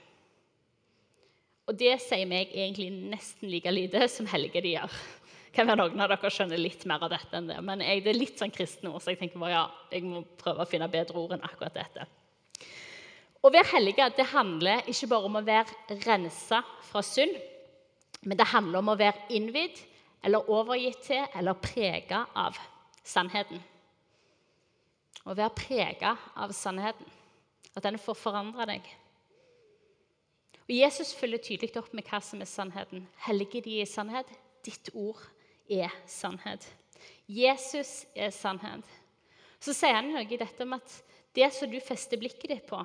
Og 1.71 1.77
det 1.79 1.95
sier 2.03 2.27
meg 2.27 2.51
egentlig 2.51 2.91
nesten 3.13 3.51
like 3.53 3.71
lite 3.71 4.09
som 4.11 4.27
helge 4.31 4.63
de 4.65 4.75
gjør. 4.75 4.95
Kan 5.55 5.67
være 5.67 5.85
noen 5.85 6.03
av 6.03 6.11
dere 6.11 6.31
skjønner 6.31 6.59
litt 6.59 6.83
mer 6.91 7.03
av 7.07 7.13
dette 7.13 7.37
enn 7.37 7.51
det. 7.51 7.59
Men 7.67 7.83
jeg, 7.83 8.03
det 8.03 8.13
er 8.13 8.19
litt 8.19 8.39
sånn 8.39 8.55
kristne 8.55 8.91
ord, 8.91 9.03
så 9.03 9.13
jeg 9.13 9.21
tenker 9.21 9.39
bare, 9.43 9.55
ja, 9.55 9.65
jeg 9.95 10.07
må 10.07 10.25
prøve 10.41 10.65
å 10.65 10.71
finne 10.71 10.91
bedre 10.91 11.19
ord 11.23 11.37
enn 11.37 11.47
akkurat 11.47 11.77
dette. 11.77 12.07
Å 13.41 13.49
være 13.49 13.71
hellige 13.73 14.09
det 14.17 14.27
handler 14.35 14.85
ikke 14.91 15.09
bare 15.09 15.29
om 15.29 15.39
å 15.39 15.45
være 15.47 15.97
rensa 16.05 16.61
fra 16.91 17.03
synd, 17.05 17.39
men 18.21 18.37
det 18.37 18.51
handler 18.53 18.83
om 18.83 18.93
å 18.93 18.99
være 19.01 19.31
innvidd 19.33 19.79
eller 20.27 20.51
overgitt 20.53 21.01
til 21.07 21.23
eller 21.39 21.57
prega 21.57 22.27
av 22.37 22.59
sannheten. 23.07 23.63
Å 25.25 25.37
være 25.37 25.57
prega 25.57 26.15
av 26.37 26.53
sannheten. 26.57 27.09
At 27.77 27.85
den 27.87 28.01
får 28.03 28.19
forandre 28.19 28.67
deg. 28.69 28.85
Og 30.67 30.73
Jesus 30.75 31.15
følger 31.17 31.43
tydelig 31.43 31.81
opp 31.81 31.93
med 31.97 32.07
hva 32.07 32.21
som 32.25 32.41
er 32.43 32.51
sannheten. 32.51 33.07
Hellige 33.25 33.63
de 33.65 33.81
i 33.81 33.89
sannhet. 33.89 34.29
Ditt 34.67 34.91
ord 34.93 35.23
er 35.71 35.93
sannhet. 36.11 36.67
Jesus 37.31 38.05
er 38.15 38.33
sannhet. 38.35 38.85
Så 39.61 39.75
sier 39.77 39.97
han 39.97 40.11
noe 40.13 40.27
i 40.27 40.41
dette 40.41 40.67
om 40.67 40.77
at 40.77 40.97
det 41.37 41.49
som 41.55 41.71
du 41.71 41.79
fester 41.85 42.21
blikket 42.21 42.51
ditt 42.51 42.67
på, 42.69 42.81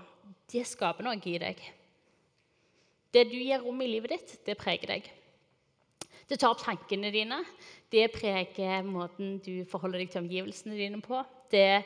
det 0.52 0.66
skaper 0.68 1.06
noe 1.06 1.20
i 1.20 1.38
deg. 1.42 1.62
Det 3.16 3.24
du 3.30 3.38
gir 3.40 3.64
rom 3.64 3.80
i 3.82 3.88
livet 3.88 4.16
ditt, 4.16 4.34
det 4.46 4.58
preger 4.60 4.92
deg. 4.96 5.08
Det 6.28 6.40
tar 6.42 6.56
opp 6.56 6.64
tankene 6.64 7.12
dine. 7.14 7.38
Det 7.92 8.10
preger 8.14 8.84
måten 8.88 9.38
du 9.46 9.64
forholder 9.70 10.02
deg 10.02 10.12
til 10.12 10.24
omgivelsene 10.24 10.78
dine 10.78 11.00
på. 11.06 11.22
Det 11.54 11.86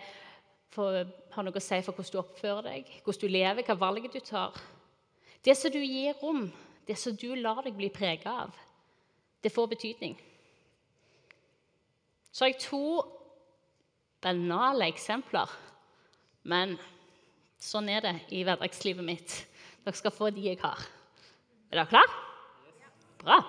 har 0.75 1.43
noe 1.43 1.59
å 1.59 1.63
si 1.63 1.79
for 1.83 1.93
hvordan 1.93 2.13
du 2.13 2.21
oppfører 2.21 2.67
deg, 2.69 2.89
hvordan 3.03 3.21
du 3.21 3.35
lever, 3.35 3.65
hva 3.67 3.77
valget 3.79 4.15
du 4.15 4.23
tar. 4.23 4.57
Det 5.43 5.55
som 5.57 5.71
du 5.73 5.79
gir 5.81 6.17
rom, 6.21 6.47
det 6.87 6.97
som 6.99 7.15
du 7.15 7.29
lar 7.35 7.61
deg 7.65 7.77
bli 7.77 7.91
prega 7.93 8.33
av, 8.45 8.55
det 9.43 9.51
får 9.53 9.69
betydning. 9.71 10.17
Så 12.31 12.45
har 12.45 12.53
jeg 12.53 12.61
to 12.63 13.01
banale 14.23 14.89
eksempler, 14.91 15.51
men 16.43 16.75
sånn 17.59 17.89
er 17.91 18.03
det 18.05 18.15
i 18.35 18.43
hverdagslivet 18.47 19.05
mitt. 19.05 19.35
Dere 19.83 19.97
skal 19.97 20.15
få 20.15 20.31
de 20.33 20.49
jeg 20.49 20.59
har. 20.63 20.83
Er 21.69 21.81
dere 21.81 21.91
klare? 21.91 22.25
Bra. 23.19 23.39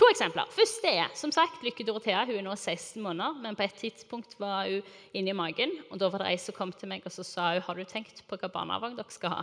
To 0.00 0.08
eksempler. 0.08 0.48
Første 0.52 0.88
er 0.88 1.10
som 1.16 1.32
sagt, 1.34 1.60
Lykke 1.64 1.84
Dorothea. 1.84 2.24
Hun 2.24 2.38
er 2.38 2.46
nå 2.46 2.54
16 2.56 3.02
måneder, 3.04 3.36
men 3.44 3.56
på 3.56 3.66
et 3.66 3.74
tidspunkt 3.76 4.38
var 4.40 4.70
hun 4.70 4.80
inni 5.12 5.34
magen. 5.36 5.74
og 5.90 6.00
Da 6.00 6.08
var 6.08 6.24
det 6.24 6.30
ei 6.32 6.38
som 6.40 6.56
kom 6.56 6.72
til 6.72 6.88
meg 6.88 7.04
og 7.04 7.12
så 7.12 7.24
sa 7.26 7.50
hun, 7.52 7.64
har 7.66 7.76
du 7.76 7.84
tenkt 7.84 8.24
på 8.28 8.38
hva 8.40 8.48
barnevogn 8.52 8.96
dere 8.96 9.12
skal 9.12 9.36
ha. 9.36 9.42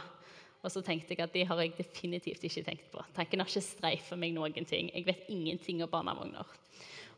Og 0.59 0.73
så 0.73 0.81
tenkte 0.83 1.13
jeg 1.13 1.23
at 1.23 1.35
de 1.35 1.45
har 1.47 1.61
jeg 1.61 1.77
definitivt 1.77 2.43
ikke 2.43 2.65
tenkt 2.65 2.89
på. 2.91 3.03
Tanken 3.15 3.39
har 3.39 3.47
ikke 3.47 3.63
streifet 3.63 4.19
meg 4.19 4.33
noen 4.35 4.65
ting. 4.67 4.89
Jeg 4.91 5.05
vet 5.07 5.29
ingenting 5.31 5.83
om 5.85 5.91
barnevogner. 5.91 6.49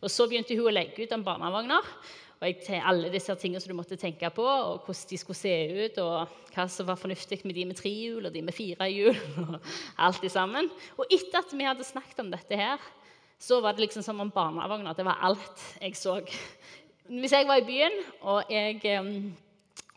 Og 0.01 0.10
Så 0.12 0.27
begynte 0.27 0.57
hun 0.57 0.67
å 0.67 0.75
legge 0.75 1.05
ut 1.05 1.15
om 1.15 1.24
barnevogner. 1.25 1.88
Og 2.41 2.48
jeg, 2.50 2.81
alle 2.81 3.12
disse 3.13 3.33
tingene 3.38 3.62
som 3.62 3.69
du 3.69 3.77
måtte 3.77 4.00
tenke 4.01 4.29
på, 4.33 4.41
og 4.41 4.88
hvordan 4.88 5.10
de 5.12 5.17
skulle 5.21 5.38
se 5.38 5.51
ut, 5.77 6.00
og 6.01 6.31
hva 6.55 6.65
som 6.74 6.88
var 6.88 6.98
fornuftig 6.98 7.38
med 7.45 7.53
de 7.53 7.67
med 7.69 7.77
tre 7.77 7.91
hjul 7.93 8.25
og 8.25 8.33
de 8.33 8.41
med 8.41 8.55
fire 8.57 8.88
hjul. 8.89 9.19
og 9.43 9.60
alt 10.07 10.24
det 10.25 10.31
sammen. 10.33 10.71
Og 10.98 11.05
etter 11.13 11.38
at 11.43 11.53
vi 11.53 11.67
hadde 11.69 11.86
snakket 11.86 12.24
om 12.24 12.31
dette 12.33 12.57
her, 12.57 12.81
så 13.41 13.60
var 13.62 13.77
det 13.77 13.86
liksom 13.86 14.05
som 14.05 14.19
om 14.25 14.33
barnevogner. 14.33 14.98
Det 14.98 15.05
var 15.05 15.21
alt 15.21 15.63
jeg 15.81 15.95
så. 15.98 16.17
Hvis 17.12 17.33
jeg 17.38 17.48
var 17.50 17.62
i 17.62 17.67
byen 17.67 18.01
og 18.21 18.50
jeg, 18.50 18.81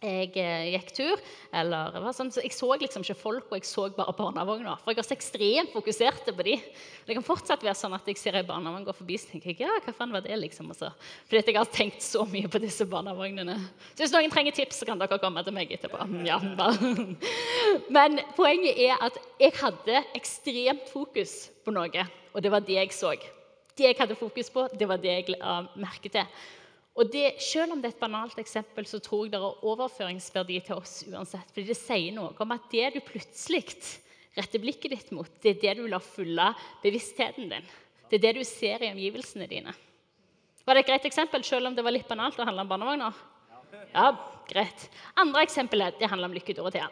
jeg 0.05 0.31
eh, 0.41 0.75
gikk 0.75 0.91
tur 0.95 1.23
eller 1.55 1.97
sånn, 2.17 2.31
så 2.35 2.43
Jeg 2.45 2.53
så 2.55 2.69
liksom 2.81 3.05
ikke 3.05 3.17
folk, 3.17 3.47
og 3.51 3.59
jeg 3.59 3.67
så 3.69 3.87
bare 3.95 4.15
barnevogna. 4.17 4.77
For 4.83 4.93
jeg 4.93 5.01
var 5.01 5.07
så 5.09 5.17
ekstremt 5.17 5.73
fokusert 5.75 6.29
på 6.29 6.47
de. 6.47 6.57
Det 7.07 7.17
kan 7.17 7.27
fortsatt 7.27 7.65
være 7.65 7.77
sånn 7.79 7.95
at 7.97 8.09
jeg 8.11 8.21
ser 8.21 8.39
ei 8.39 8.45
barnevogn 8.47 8.87
gå 8.87 8.95
forbi, 8.97 9.19
så 9.21 9.31
tenker 9.31 9.53
jeg 9.53 9.65
ja, 9.65 9.79
hva 9.85 9.95
faen 9.97 10.15
var 10.15 10.25
det 10.25 10.37
liksom? 10.41 10.71
Også. 10.75 10.91
Fordi 11.29 11.43
jeg 11.43 11.59
har 11.59 11.71
tenkt 11.73 12.05
så 12.05 12.25
mye 12.29 12.51
på 12.51 12.61
disse 12.63 12.87
barnevognene. 12.91 13.57
Så 13.95 14.05
hvis 14.05 14.15
noen 14.15 14.33
trenger 14.33 14.57
tips, 14.57 14.83
så 14.83 14.89
kan 14.89 15.01
dere 15.01 15.21
komme 15.23 15.45
til 15.47 15.57
meg 15.57 15.73
etterpå. 15.75 16.01
Ja, 16.27 16.41
Men 17.97 18.21
poenget 18.37 18.81
er 18.81 18.99
at 19.05 19.17
jeg 19.41 19.55
hadde 19.61 20.03
ekstremt 20.19 20.91
fokus 20.93 21.49
på 21.65 21.73
noe, 21.75 22.09
og 22.35 22.45
det 22.45 22.53
var 22.53 22.65
det 22.67 22.77
jeg 22.81 22.93
så. 22.97 23.15
Det 23.75 23.89
jeg 23.89 23.99
hadde 23.99 24.19
fokus 24.19 24.51
på, 24.55 24.69
det 24.79 24.87
var 24.89 25.01
det 25.03 25.17
jeg 25.17 25.35
la 25.35 25.63
merke 25.75 26.11
til. 26.13 26.29
Og 26.95 27.11
det, 27.11 27.41
Selv 27.43 27.75
om 27.75 27.81
det 27.83 27.91
er 27.91 27.97
et 27.97 28.03
banalt 28.03 28.39
eksempel, 28.39 28.87
så 28.87 29.01
tror 29.03 29.27
jeg 29.27 29.35
det 29.35 29.41
er 29.41 29.65
overføringsverdi 29.67 30.61
til 30.67 30.79
oss 30.79 31.01
uansett. 31.11 31.49
Fordi 31.51 31.67
det 31.67 31.79
sier 31.79 32.15
noe 32.15 32.35
om 32.39 32.55
at 32.55 32.69
det 32.71 32.93
du 32.95 33.01
plutselig 33.03 33.65
retter 34.35 34.63
blikket 34.63 34.95
ditt 34.95 35.11
mot, 35.15 35.31
det 35.43 35.57
er 35.57 35.61
det 35.63 35.75
du 35.81 35.89
lar 35.91 36.03
fylle 36.03 36.53
bevisstheten 36.83 37.51
din. 37.51 37.67
Det 38.11 38.19
er 38.19 38.25
det 38.29 38.35
du 38.39 38.45
ser 38.47 38.83
i 38.83 38.93
omgivelsene 38.93 39.49
dine. 39.51 39.75
Var 40.65 40.77
det 40.77 40.85
et 40.85 40.91
greit 40.93 41.07
eksempel, 41.09 41.43
selv 41.45 41.69
om 41.69 41.75
det 41.77 41.85
var 41.85 41.95
litt 41.95 42.09
banalt 42.09 42.39
å 42.39 42.47
handle 42.47 42.65
om 42.65 42.71
barnevogner? 42.71 43.17
Ja, 43.93 44.13
greit. 44.49 44.87
Andre 45.19 45.43
eksempel 45.45 45.83
det 45.99 46.09
handler 46.11 46.31
om 46.31 46.37
Lykke 46.37 46.55
Dorothea. 46.57 46.87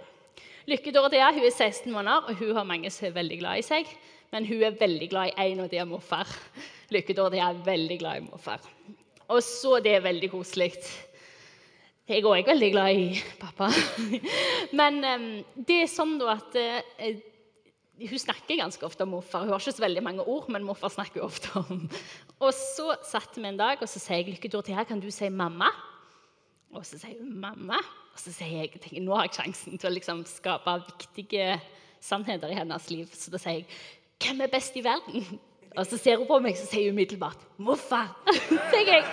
Lykke 0.70 0.92
Dorothea 0.94 1.30
hun 1.34 1.46
er 1.46 1.54
16 1.54 1.90
måneder, 1.94 2.26
og 2.28 2.42
hun 2.42 2.56
har 2.58 2.66
mange 2.68 2.90
som 2.94 3.08
er 3.08 3.16
veldig 3.16 3.38
glad 3.40 3.62
i 3.62 3.66
seg. 3.66 3.94
Men 4.34 4.46
hun 4.48 4.62
er 4.66 4.76
veldig 4.78 5.08
glad 5.12 5.32
i 5.32 5.46
en, 5.46 5.62
og 5.64 5.70
det 5.70 5.80
er 5.82 5.88
morfar. 5.88 6.28
Lykke 6.94 7.16
Dorothea 7.16 7.48
er 7.50 7.64
veldig 7.66 7.98
glad 8.02 8.20
i 8.20 8.26
morfar. 8.26 8.66
Og 9.30 9.42
så 9.46 9.78
det 9.84 9.96
er 9.96 10.04
veldig 10.04 10.30
koselig. 10.32 10.72
Jeg 12.08 12.18
er 12.18 12.26
òg 12.26 12.48
veldig 12.48 12.70
glad 12.74 12.98
i 12.98 13.20
pappa. 13.40 13.68
Men 14.78 14.98
um, 15.06 15.28
det 15.54 15.84
er 15.84 15.92
sånn 15.92 16.16
da 16.20 16.34
at 16.34 16.58
uh, 16.58 17.12
hun 18.02 18.18
snakker 18.18 18.58
ganske 18.58 18.84
ofte 18.86 19.04
om 19.06 19.14
morfar. 19.14 19.44
Hun 19.44 19.54
har 19.54 19.62
ikke 19.62 19.76
så 19.76 19.84
veldig 19.84 20.02
mange 20.02 20.24
ord, 20.26 20.48
men 20.50 20.64
morfar 20.66 20.90
snakker 20.90 21.22
hun 21.22 21.28
ofte 21.28 21.52
om. 21.60 21.82
Og 22.42 22.50
så 22.56 22.96
satt 23.06 23.36
vi 23.36 23.44
en 23.46 23.60
dag, 23.60 23.78
og 23.78 23.90
så 23.90 24.00
sier 24.02 24.22
jeg 24.22 24.32
Lykke 24.32 24.50
til 24.50 24.74
her, 24.74 24.88
kan 24.88 25.00
du 25.00 25.10
si 25.12 25.28
mamma? 25.30 25.68
Og 26.72 26.86
så 26.88 26.98
sier 26.98 27.20
hun 27.20 27.36
mamma. 27.42 27.78
Og 28.12 28.18
så 28.20 28.32
sier 28.34 28.64
jeg 28.64 28.80
tenker, 28.80 29.04
nå 29.04 29.14
har 29.14 29.28
jeg 29.28 29.38
sjansen 29.38 29.78
til 29.78 29.90
å 29.90 29.94
liksom 29.94 30.24
skape 30.28 30.74
viktige 30.88 31.60
sannheter 32.02 32.50
i 32.50 32.58
hennes 32.58 32.90
liv. 32.90 33.12
Så 33.14 33.32
da 33.32 33.40
sier 33.40 33.60
jeg 33.60 33.68
hvem 34.22 34.44
er 34.44 34.52
best 34.52 34.76
i 34.78 34.84
verden? 34.84 35.24
Og 35.76 35.86
så 35.88 35.98
ser 35.98 36.20
hun 36.20 36.28
på 36.28 36.38
meg, 36.44 36.56
så 36.58 36.66
sier 36.68 36.90
hun 36.90 36.98
umiddelbart 36.98 37.40
'Moffa'. 37.58 38.06
Tenker 38.72 38.98
jeg 38.98 39.04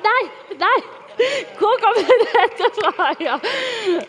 Nei, 0.00 0.22
nei! 0.56 0.78
Hvor 1.58 1.76
kommer 1.82 2.20
dette 2.24 2.68
fra? 2.78 3.08
Ja. 3.26 3.36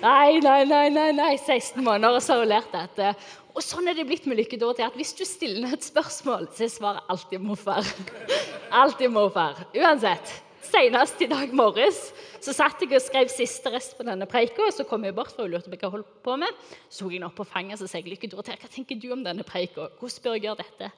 Nei, 0.01 0.39
nei, 0.39 0.63
nei, 0.65 0.87
nei, 0.93 1.09
nei. 1.17 1.33
16 1.37 1.83
måneder, 1.83 2.15
og 2.15 2.23
så 2.23 2.37
har 2.37 2.45
hun 2.45 2.51
lært 2.53 2.71
dette. 2.71 3.11
Og 3.51 3.63
sånn 3.65 3.89
er 3.91 3.97
det 3.97 4.05
blitt 4.07 4.27
med 4.29 4.39
Lykke 4.39 4.59
til 4.61 4.85
at 4.85 4.95
hvis 4.95 5.11
du 5.17 5.25
stiller 5.27 5.73
et 5.75 5.83
spørsmål, 5.83 6.47
så 6.55 6.63
er 6.63 6.71
svaret 6.71 7.11
alltid 7.11 7.43
morfar. 7.43 7.83
Alltid 8.81 9.11
morfar. 9.11 9.65
Uansett. 9.75 10.31
Senest 10.71 11.19
i 11.19 11.27
dag 11.27 11.51
morges 11.51 11.97
så 12.39 12.53
satt 12.55 12.79
jeg 12.79 12.93
og 12.95 13.03
skrev 13.03 13.27
siste 13.33 13.73
rest 13.73 13.97
på 13.97 14.05
denne 14.07 14.23
preika. 14.29 14.69
Så 14.71 14.85
kom 14.87 15.03
jeg 15.03 15.17
bort, 15.17 15.33
for 15.35 15.43
hun 15.43 15.51
lurte 15.51 15.67
på 15.67 15.75
hva 15.75 15.89
jeg 15.89 15.95
holdt 15.97 16.13
på 16.23 16.37
med. 16.39 16.61
Så 16.87 17.03
tok 17.03 17.11
jeg 17.11 17.19
henne 17.19 17.27
opp 17.27 17.35
på 17.41 17.47
fanget 17.49 17.83
og 17.83 17.91
sa 17.91 17.99
jeg, 17.99 18.07
Lykke 18.13 18.31
Dorothea, 18.31 18.55
hva 18.61 18.71
tenker 18.71 18.95
du 19.01 19.09
om 19.11 19.25
denne 19.25 19.43
preika. 19.43 19.89
Hvordan 19.99 20.23
bør 20.23 20.37
jeg 20.37 20.45
gjøre 20.47 20.63
dette? 20.63 20.91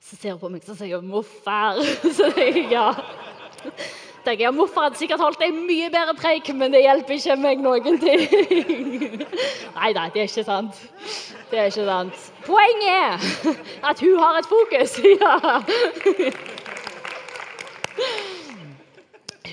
Så 0.00 0.16
ser 0.16 0.32
hun 0.32 0.40
på 0.40 0.48
meg 0.48 0.62
og 0.68 0.76
sier 0.76 1.00
'Morfar'. 1.00 1.82
Så 2.18 2.30
ja. 2.70 2.92
tenker 4.24 4.44
jeg, 4.44 4.54
Morfar 4.54 4.88
hadde 4.88 4.98
sikkert 4.98 5.20
holdt 5.20 5.42
en 5.42 5.66
mye 5.66 5.90
bedre 5.90 6.14
preik, 6.18 6.50
men 6.54 6.72
det 6.74 6.82
hjelper 6.84 7.14
ikke 7.14 7.36
meg 7.40 7.62
noen 7.64 7.98
ting. 8.02 8.22
Nei, 9.78 9.92
da, 9.96 10.08
det 10.14 10.22
er 10.22 10.28
ikke 10.30 10.44
sant. 10.46 10.82
Det 11.50 11.58
er 11.58 11.70
ikke 11.70 11.86
sant. 11.86 12.30
Poenget 12.46 12.90
er 12.92 13.90
at 13.90 14.00
hun 14.00 14.18
har 14.18 14.40
et 14.42 14.50
fokus. 14.50 14.98
Ja. 15.16 15.62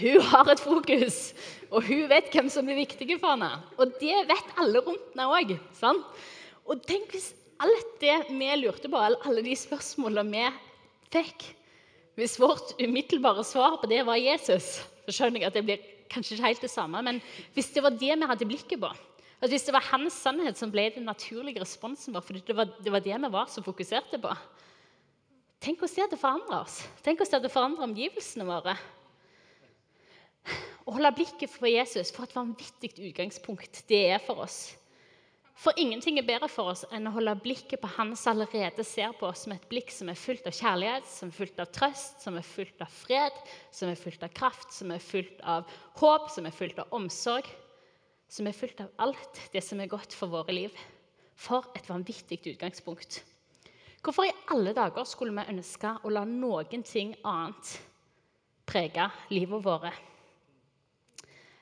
Hun 0.03 0.21
har 0.21 0.49
et 0.51 0.59
fokus, 0.59 1.33
og 1.71 1.85
hun 1.87 2.09
vet 2.09 2.33
hvem 2.33 2.49
som 2.49 2.69
er 2.69 2.75
viktige 2.75 3.15
for 3.21 3.37
henne. 3.37 3.51
Og 3.77 3.93
det 4.01 4.17
vet 4.27 4.57
alle 4.59 4.81
rundt 4.83 5.13
henne 5.13 5.29
òg. 5.31 5.53
Og 6.65 6.81
tenk 6.87 7.13
hvis 7.13 7.31
alt 7.63 7.95
det 8.01 8.17
vi 8.29 8.49
lurte 8.59 8.91
på, 8.91 8.99
alle 8.99 9.43
de 9.45 9.55
spørsmålene 9.57 10.29
vi 10.33 10.45
fikk 11.13 11.49
Hvis 12.19 12.37
vårt 12.41 12.75
umiddelbare 12.77 13.43
svar 13.47 13.79
på 13.81 13.89
det 13.89 14.03
var 14.05 14.19
Jesus, 14.21 14.83
så 15.05 15.13
skjønner 15.15 15.41
jeg 15.41 15.49
at 15.49 15.55
det 15.57 15.63
blir 15.65 15.85
kanskje 16.13 16.35
ikke 16.35 16.45
helt 16.45 16.61
det 16.61 16.69
samme. 16.69 17.01
Men 17.01 17.21
hvis 17.55 17.71
det 17.73 17.81
var 17.81 17.95
det 17.97 18.13
vi 18.13 18.29
hadde 18.29 18.47
blikket 18.49 18.81
på, 18.83 18.91
at 19.43 19.51
hvis 19.51 19.65
det 19.67 19.73
var 19.75 19.87
hans 19.89 20.15
sannhet 20.23 20.59
som 20.59 20.71
ble 20.71 20.85
den 20.93 21.07
naturlige 21.09 21.63
responsen 21.63 22.13
vår, 22.15 22.23
fordi 22.27 22.43
det 22.47 22.55
var, 22.55 22.69
det 22.79 22.93
var 22.93 23.03
det 23.03 23.17
vi 23.25 23.31
var 23.33 23.49
så 23.51 23.63
fokuserte 23.65 24.21
på 24.21 24.35
Tenk 25.63 25.79
oss 25.85 25.93
det 25.95 26.03
at 26.03 26.11
det 26.11 26.19
forandrer 26.19 26.57
oss. 26.59 26.81
Tenk 26.99 27.21
oss 27.23 27.29
det 27.31 27.37
at 27.37 27.45
det 27.45 27.53
forandrer 27.53 27.85
omgivelsene 27.85 28.43
våre. 28.43 28.73
Å 30.83 30.91
holde 30.91 31.11
blikket 31.15 31.53
på 31.55 31.69
Jesus, 31.71 32.11
for 32.11 32.27
et 32.27 32.35
vanvittig 32.35 32.89
utgangspunkt 32.99 33.79
det 33.87 34.01
er 34.11 34.19
for 34.25 34.43
oss. 34.43 34.73
For 35.53 35.73
ingenting 35.77 36.17
er 36.17 36.25
bedre 36.25 36.49
for 36.49 36.71
oss 36.71 36.81
enn 36.91 37.05
å 37.07 37.13
holde 37.13 37.35
blikket 37.43 37.81
på 37.83 37.89
Han 37.95 38.15
som 38.17 38.33
allerede 38.33 38.83
ser 38.87 39.13
på 39.19 39.27
oss 39.29 39.45
med 39.47 39.59
et 39.59 39.67
blikk 39.69 39.91
som 39.93 40.09
er 40.09 40.17
fullt 40.17 40.47
av 40.49 40.55
kjærlighet, 40.57 41.05
som 41.09 41.29
er 41.29 41.37
fullt 41.37 41.59
av 41.61 41.69
trøst, 41.75 42.23
som 42.23 42.39
er 42.39 42.47
fullt 42.47 42.81
av 42.81 42.89
fred, 42.93 43.37
som 43.71 43.91
er 43.91 43.99
fullt 43.99 44.25
av 44.25 44.33
kraft, 44.33 44.73
som 44.73 44.91
er 44.91 45.03
fullt 45.03 45.43
av 45.55 45.69
håp, 46.01 46.31
som 46.33 46.49
er 46.49 46.57
fullt 46.57 46.81
av 46.81 46.97
omsorg. 46.97 47.51
Som 48.33 48.49
er 48.49 48.57
fullt 48.57 48.81
av 48.81 48.89
alt 49.05 49.43
det 49.53 49.61
som 49.61 49.81
er 49.83 49.91
godt 49.91 50.15
for 50.17 50.31
våre 50.33 50.55
liv. 50.55 50.73
For 51.37 51.69
et 51.77 51.85
vanvittig 51.89 52.39
utgangspunkt. 52.55 53.21
Hvorfor 54.03 54.25
i 54.25 54.33
alle 54.51 54.73
dager 54.75 55.05
skulle 55.07 55.35
vi 55.37 55.53
ønske 55.53 55.93
å 56.01 56.11
la 56.11 56.25
noen 56.27 56.81
ting 56.83 57.13
annet 57.21 57.77
prege 58.67 59.05
livet 59.29 59.63
vårt? 59.63 59.93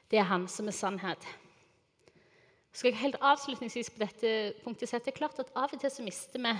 Det 0.07 0.19
er 0.19 0.31
Han 0.31 0.47
som 0.51 0.67
er 0.67 0.75
sannhet 0.75 1.27
skal 2.71 2.91
jeg 2.91 3.01
helt 3.01 3.19
avslutningsvis 3.19 3.91
på 3.91 3.99
dette 4.01 4.29
punktet 4.63 4.89
si 4.89 4.95
at 4.95 5.03
det 5.03 5.11
er 5.13 5.19
klart 5.19 5.41
at 5.43 5.51
av 5.59 5.73
og 5.73 5.81
til 5.81 5.91
så 5.91 6.05
mister 6.05 6.39
vi 6.39 6.53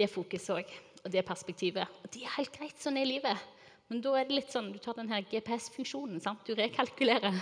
det 0.00 0.08
fokuset 0.12 0.52
òg, 0.56 0.74
og 1.04 1.12
det 1.12 1.24
perspektivet. 1.28 1.88
Og 2.04 2.12
det 2.12 2.24
er 2.24 2.36
helt 2.38 2.52
greit, 2.56 2.76
sånn 2.80 2.98
er 3.00 3.08
livet. 3.08 3.48
Men 3.90 4.02
da 4.04 4.14
er 4.16 4.28
det 4.28 4.36
litt 4.36 4.52
sånn, 4.52 4.70
du 4.72 4.78
tar 4.80 4.94
den 4.96 5.10
her 5.10 5.24
GPS-funksjonen. 5.26 6.20
Du 6.46 6.52
rekalkulerer, 6.54 7.40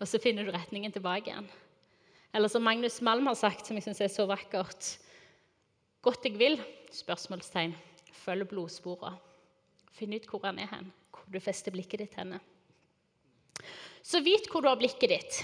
og 0.00 0.08
så 0.08 0.18
finner 0.22 0.46
du 0.46 0.54
retningen 0.54 0.94
tilbake 0.94 1.28
igjen. 1.30 1.50
Eller 2.32 2.50
som 2.50 2.64
Magnus 2.64 3.00
Malm 3.04 3.26
har 3.28 3.36
sagt, 3.38 3.66
som 3.66 3.76
jeg 3.76 3.84
syns 3.84 4.00
er 4.06 4.12
så 4.12 4.26
vakkert 4.30 4.96
Godt 6.00 6.24
jeg 6.24 6.38
vil? 6.40 6.56
spørsmålstegn. 6.90 7.74
Følg 8.22 8.48
blodsporene. 8.48 9.18
Finn 9.92 10.14
ut 10.16 10.26
hvor 10.30 10.46
han 10.46 10.58
er 10.62 10.70
hen, 10.70 10.86
hvor 11.12 11.26
du 11.28 11.36
fester 11.44 11.74
blikket 11.74 12.00
ditt 12.00 12.14
henne. 12.16 12.38
Så 14.00 14.22
vit 14.24 14.48
hvor 14.48 14.64
du 14.64 14.70
har 14.70 14.78
blikket 14.80 15.12
ditt. 15.12 15.40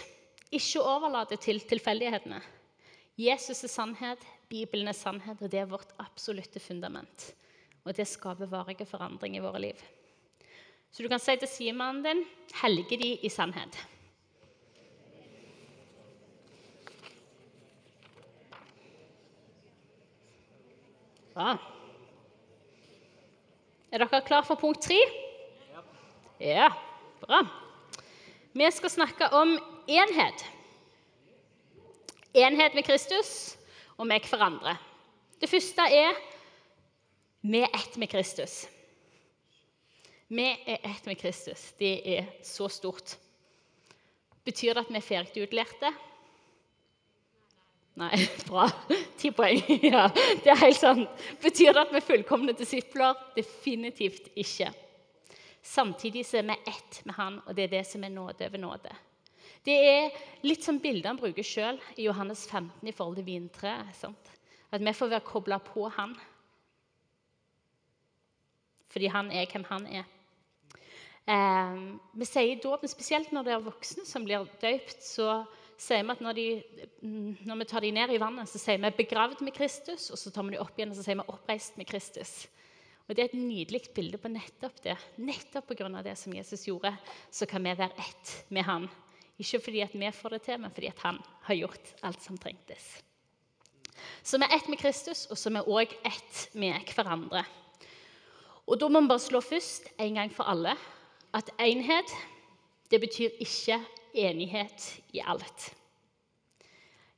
Ikke 0.55 0.83
overlat 0.83 1.33
det 1.35 1.41
til 1.43 1.59
tilfeldighetene. 1.67 2.39
Jesus 3.19 3.65
er 3.65 3.73
sannhet, 3.73 4.23
Bibelen 4.49 4.89
er 4.89 4.95
sannhet, 4.95 5.41
og 5.43 5.51
det 5.51 5.59
er 5.63 5.71
vårt 5.71 5.95
absolutte 5.99 6.61
fundament. 6.63 7.33
Og 7.87 7.97
det 7.97 8.07
skaper 8.07 8.51
varige 8.51 8.87
forandring 8.87 9.37
i 9.37 9.43
våre 9.43 9.63
liv. 9.63 9.83
Så 10.93 11.03
du 11.03 11.09
kan 11.09 11.21
si 11.21 11.35
til 11.37 11.51
sidemannen 11.51 12.05
din 12.05 12.25
helge 12.63 12.99
de 13.01 13.15
i 13.27 13.31
sannhet. 13.33 13.79
Bra. 21.37 21.57
Er 23.93 24.01
dere 24.01 24.23
klare 24.25 24.47
for 24.49 24.61
punkt 24.61 24.87
tre? 24.89 24.97
Ja, 26.41 26.71
bra. 27.21 27.43
Vi 28.57 28.71
skal 28.73 28.93
snakke 28.93 29.29
om 29.37 29.59
enhet. 29.89 30.47
Enhet 32.35 32.75
med 32.75 32.85
Kristus 32.85 33.57
og 33.97 34.07
med 34.07 34.25
hverandre. 34.29 34.77
Det 35.41 35.51
første 35.51 35.83
er 35.93 36.17
vi 37.47 37.61
er 37.63 37.71
ett 37.75 37.97
med 37.97 38.11
Kristus. 38.11 38.67
Vi 40.29 40.49
er 40.67 40.81
ett 40.83 41.07
med 41.07 41.19
Kristus. 41.21 41.73
Det 41.79 42.17
er 42.17 42.25
så 42.43 42.69
stort. 42.69 43.15
Betyr 44.45 44.75
det 44.75 44.83
at 44.83 44.91
vi 44.91 44.99
er 44.99 45.05
ferdig 45.05 45.45
utlærte? 45.47 45.93
Nei, 47.97 48.19
bra. 48.49 48.67
Ti 49.17 49.31
poeng. 49.31 49.63
Ja, 49.93 50.09
det 50.43 50.51
er 50.53 50.59
helt 50.65 50.81
sant. 50.81 51.23
Betyr 51.43 51.73
det 51.73 51.87
at 51.87 51.95
vi 51.95 52.01
er 52.01 52.09
fullkomne 52.09 52.57
disipler? 52.59 53.15
Definitivt 53.37 54.33
ikke. 54.35 54.73
Samtidig 55.63 56.27
så 56.27 56.41
er 56.41 56.51
vi 56.51 56.59
ett 56.67 57.01
med 57.05 57.15
Han, 57.15 57.41
og 57.47 57.57
det 57.57 57.65
er 57.65 57.77
det 57.79 57.87
som 57.87 58.05
er 58.05 58.13
nåde 58.15 58.51
over 58.51 58.59
nåde. 58.59 58.93
Det 59.67 59.75
er 59.75 60.19
litt 60.47 60.63
som 60.63 60.79
bildet 60.79 61.09
han 61.11 61.19
bruker 61.19 61.47
sjøl 61.47 61.81
i 61.99 62.07
Johannes 62.07 62.45
15 62.47 62.87
i 62.87 62.95
forhold 62.95 63.19
til 63.19 63.27
vintreet. 63.27 64.05
At 64.71 64.83
vi 64.83 64.95
får 64.95 65.11
være 65.11 65.27
kobla 65.27 65.59
på 65.63 65.89
han. 65.97 66.15
Fordi 68.93 69.11
han 69.11 69.33
er 69.35 69.51
hvem 69.51 69.67
han 69.67 69.89
er. 70.03 70.07
Eh, 71.27 71.79
vi 72.15 72.29
sier 72.29 72.53
i 72.53 72.61
dåpen, 72.63 72.89
spesielt 72.89 73.33
når 73.35 73.47
det 73.47 73.55
er 73.57 73.65
voksne 73.65 74.07
som 74.07 74.25
blir 74.27 74.47
døypt, 74.63 75.01
så 75.03 75.41
sier 75.77 76.05
vi 76.07 76.15
at 76.15 76.23
når, 76.23 76.39
de, 76.39 76.47
når 77.49 77.59
vi 77.61 77.67
tar 77.67 77.83
dem 77.83 77.97
ned 77.99 78.15
i 78.15 78.21
vannet, 78.23 78.49
så 78.49 78.61
sier 78.63 78.79
vi 78.79 78.93
'begravd 78.95 79.43
med 79.43 79.57
Kristus', 79.57 80.13
og 80.15 80.21
så 80.21 80.31
tar 80.31 80.47
vi 80.47 80.55
dem 80.55 80.63
opp 80.63 80.79
igjen 80.79 80.95
og 80.95 80.97
så 80.97 81.03
sier 81.03 81.19
vi 81.19 81.27
'oppreist 81.27 81.77
med 81.77 81.91
Kristus'. 81.91 82.47
Og 83.09 83.15
Det 83.15 83.23
er 83.23 83.29
et 83.31 83.39
nydelig 83.39 83.83
bilde 83.95 84.19
på 84.19 84.31
nettopp 84.31 84.81
det. 84.83 84.97
Nettopp 85.19 85.67
pga. 85.67 86.03
det 86.03 86.19
som 86.19 86.33
Jesus 86.33 86.65
gjorde, 86.65 86.97
så 87.31 87.47
kan 87.47 87.63
vi 87.63 87.75
være 87.75 87.93
ett 87.99 88.45
med 88.49 88.65
Han. 88.65 88.89
Ikke 89.39 89.61
fordi 89.61 89.83
at 89.85 89.95
vi 89.95 90.11
får 90.13 90.37
det 90.37 90.43
til, 90.43 90.61
men 90.61 90.73
fordi 90.73 90.87
at 90.87 91.03
han 91.05 91.19
har 91.49 91.55
gjort 91.55 91.93
alt 92.03 92.23
som 92.23 92.39
trengtes. 92.39 93.03
Så 94.23 94.39
vi 94.39 94.45
er 94.45 94.57
ett 94.57 94.69
med 94.69 94.79
Kristus, 94.79 95.27
og 95.31 95.39
så 95.39 95.51
er 95.51 95.59
vi 95.59 95.75
òg 95.77 95.93
ett 96.05 96.49
med 96.55 96.95
hverandre. 96.95 97.45
Og 98.67 98.81
Da 98.81 98.89
må 98.89 99.01
vi 99.01 99.09
bare 99.09 99.23
slå 99.23 99.41
først, 99.41 99.93
en 99.99 100.15
gang 100.15 100.33
for 100.33 100.45
alle, 100.45 100.75
at 101.35 101.51
enhet 101.61 102.11
det 102.91 103.01
betyr 103.01 103.31
ikke 103.41 103.81
enighet 104.15 105.01
i 105.13 105.21
alt. 105.25 105.75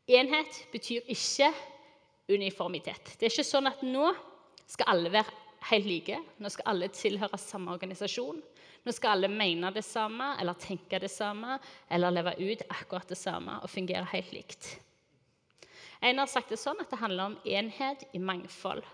Enhet 0.09 0.67
betyr 0.73 1.01
ikke 1.09 1.53
uniformitet. 2.29 3.17
Det 3.21 3.27
er 3.27 3.33
ikke 3.33 3.45
sånn 3.45 3.69
at 3.71 3.83
nå 3.85 4.11
skal 4.69 4.91
alle 4.93 5.13
være 5.13 5.38
helt 5.71 5.89
like. 5.89 6.19
Nå 6.39 6.51
skal 6.53 6.71
alle 6.73 6.89
tilhøre 6.93 7.39
samme 7.41 7.73
organisasjon. 7.75 8.43
Nå 8.85 8.95
skal 8.95 9.17
alle 9.17 9.31
mene 9.33 9.71
det 9.75 9.85
samme 9.85 10.35
eller 10.41 10.59
tenke 10.59 11.01
det 11.03 11.11
samme 11.13 11.59
eller 11.91 12.15
leve 12.15 12.37
ut 12.41 12.63
akkurat 12.69 13.09
det 13.11 13.19
samme 13.19 13.59
og 13.63 13.71
fungere 13.71 14.07
helt 14.13 14.33
likt. 14.33 14.69
En 16.01 16.21
har 16.23 16.31
sagt 16.31 16.53
det 16.53 16.61
sånn 16.61 16.79
at 16.81 16.91
det 16.93 17.01
handler 17.01 17.33
om 17.33 17.41
enhet 17.45 18.07
i 18.15 18.23
mangfold. 18.23 18.85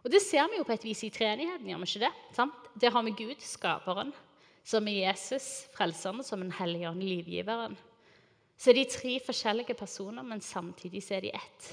Og 0.00 0.08
Det 0.10 0.22
ser 0.24 0.48
vi 0.48 0.56
jo 0.56 0.64
på 0.64 0.72
et 0.72 0.84
vis 0.84 1.02
i 1.04 1.12
treenigheten. 1.12 1.68
gjør 1.68 1.82
vi 1.82 1.88
ikke 1.90 2.06
det? 2.06 2.12
Sant? 2.32 2.54
Der 2.80 2.90
har 2.90 3.02
vi 3.04 3.10
Gud, 3.10 3.40
skaperen, 3.40 4.14
som 4.64 4.88
er 4.88 5.12
Jesus, 5.12 5.66
frelseren, 5.76 6.24
som 6.24 6.40
en 6.40 6.52
hellig 6.52 6.88
ånd, 6.88 7.02
livgiveren. 7.04 7.76
Så 8.56 8.70
er 8.70 8.74
de 8.74 8.84
tre 8.84 9.20
forskjellige 9.20 9.74
personer, 9.74 10.22
men 10.22 10.40
samtidig 10.40 11.02
så 11.02 11.14
er 11.14 11.20
de 11.20 11.34
ett. 11.34 11.68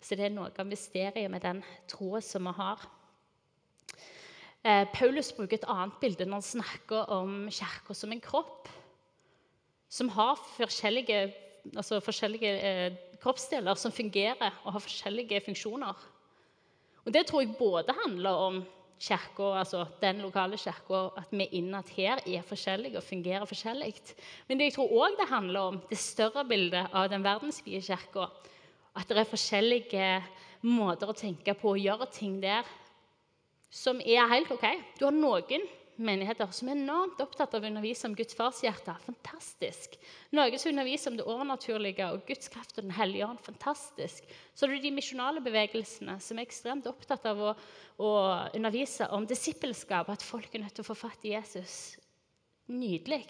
Så 0.00 0.16
det 0.16 0.26
er 0.28 0.32
noe 0.32 0.52
av 0.56 0.66
mysteriet 0.66 1.30
med 1.30 1.42
den 1.44 1.64
troa 1.88 2.20
som 2.20 2.44
vi 2.48 2.52
har. 2.56 2.84
Eh, 4.60 4.84
Paulus 4.92 5.32
bruker 5.32 5.56
et 5.56 5.68
annet 5.72 5.94
bilde 6.02 6.26
når 6.28 6.42
han 6.42 6.44
snakker 6.44 7.12
om 7.14 7.46
kirka 7.48 7.94
som 7.96 8.12
en 8.12 8.20
kropp. 8.20 8.68
Som 9.88 10.10
har 10.12 10.36
forskjellige, 10.58 11.22
altså 11.72 12.00
forskjellige 12.04 12.50
eh, 12.60 12.98
kroppsdeler 13.22 13.78
som 13.80 13.92
fungerer 13.92 14.52
og 14.64 14.74
har 14.76 14.84
forskjellige 14.84 15.40
funksjoner. 15.46 16.04
Og 17.06 17.12
Det 17.12 17.24
tror 17.26 17.40
jeg 17.40 17.56
både 17.58 17.94
handler 18.04 18.30
om 18.30 18.60
kirka, 19.00 19.54
altså 19.62 19.86
den 20.02 20.20
lokale 20.20 20.58
kirka, 20.60 21.08
at 21.16 21.32
vi 21.32 21.48
innad 21.56 21.88
her 21.96 22.20
er 22.26 22.44
forskjellige 22.44 23.00
og 23.00 23.02
fungerer 23.02 23.48
forskjellig. 23.48 23.94
Men 24.48 24.58
det 24.58 24.68
jeg 24.68 24.74
tror 24.76 24.92
òg 24.92 25.16
det 25.16 25.28
handler 25.28 25.60
om 25.60 25.80
det 25.88 25.98
større 25.98 26.44
bildet 26.44 26.92
av 26.92 27.08
den 27.08 27.24
verdensvide 27.24 27.80
kirka. 27.80 28.28
At 28.94 29.08
det 29.08 29.18
er 29.24 29.32
forskjellige 29.32 30.22
måter 30.62 31.08
å 31.08 31.16
tenke 31.16 31.54
på 31.56 31.72
og 31.72 31.80
gjøre 31.80 32.10
ting 32.12 32.42
der 32.42 32.68
som 33.70 34.00
er 34.02 34.26
helt 34.30 34.50
OK. 34.52 34.66
Du 34.98 35.06
har 35.06 35.14
noen 35.14 35.66
menigheter 36.00 36.48
som 36.54 36.70
er 36.70 36.78
enormt 36.78 37.20
opptatt 37.22 37.54
av 37.54 37.64
å 37.64 37.68
undervise 37.68 38.08
om 38.08 38.14
Guds 38.16 38.34
farshjerte. 38.36 38.94
Fantastisk. 39.04 39.96
Noen 40.34 40.56
som 40.58 40.72
underviser 40.72 41.12
om 41.12 41.18
det 41.18 41.26
overnaturlige 41.28 42.08
og 42.14 42.24
Guds 42.28 42.50
kraft 42.52 42.78
og 42.78 42.86
Den 42.86 42.96
hellige 42.96 43.28
ånd. 43.28 43.42
Fantastisk. 43.44 44.26
Så 44.54 44.66
er 44.66 44.74
det 44.74 44.82
de 44.86 44.94
misjonale 44.96 45.42
bevegelsene 45.44 46.16
som 46.24 46.40
er 46.40 46.48
ekstremt 46.48 46.88
opptatt 46.90 47.28
av 47.30 47.42
å, 47.50 47.54
å 48.00 48.10
undervise 48.56 49.10
om 49.14 49.28
disippelskap, 49.28 50.08
at 50.08 50.24
folk 50.24 50.54
er 50.54 50.64
nødt 50.64 50.78
til 50.78 50.86
å 50.86 50.90
få 50.90 50.98
fatt 51.04 51.28
i 51.28 51.34
Jesus. 51.34 51.76
Nydelig. 52.70 53.26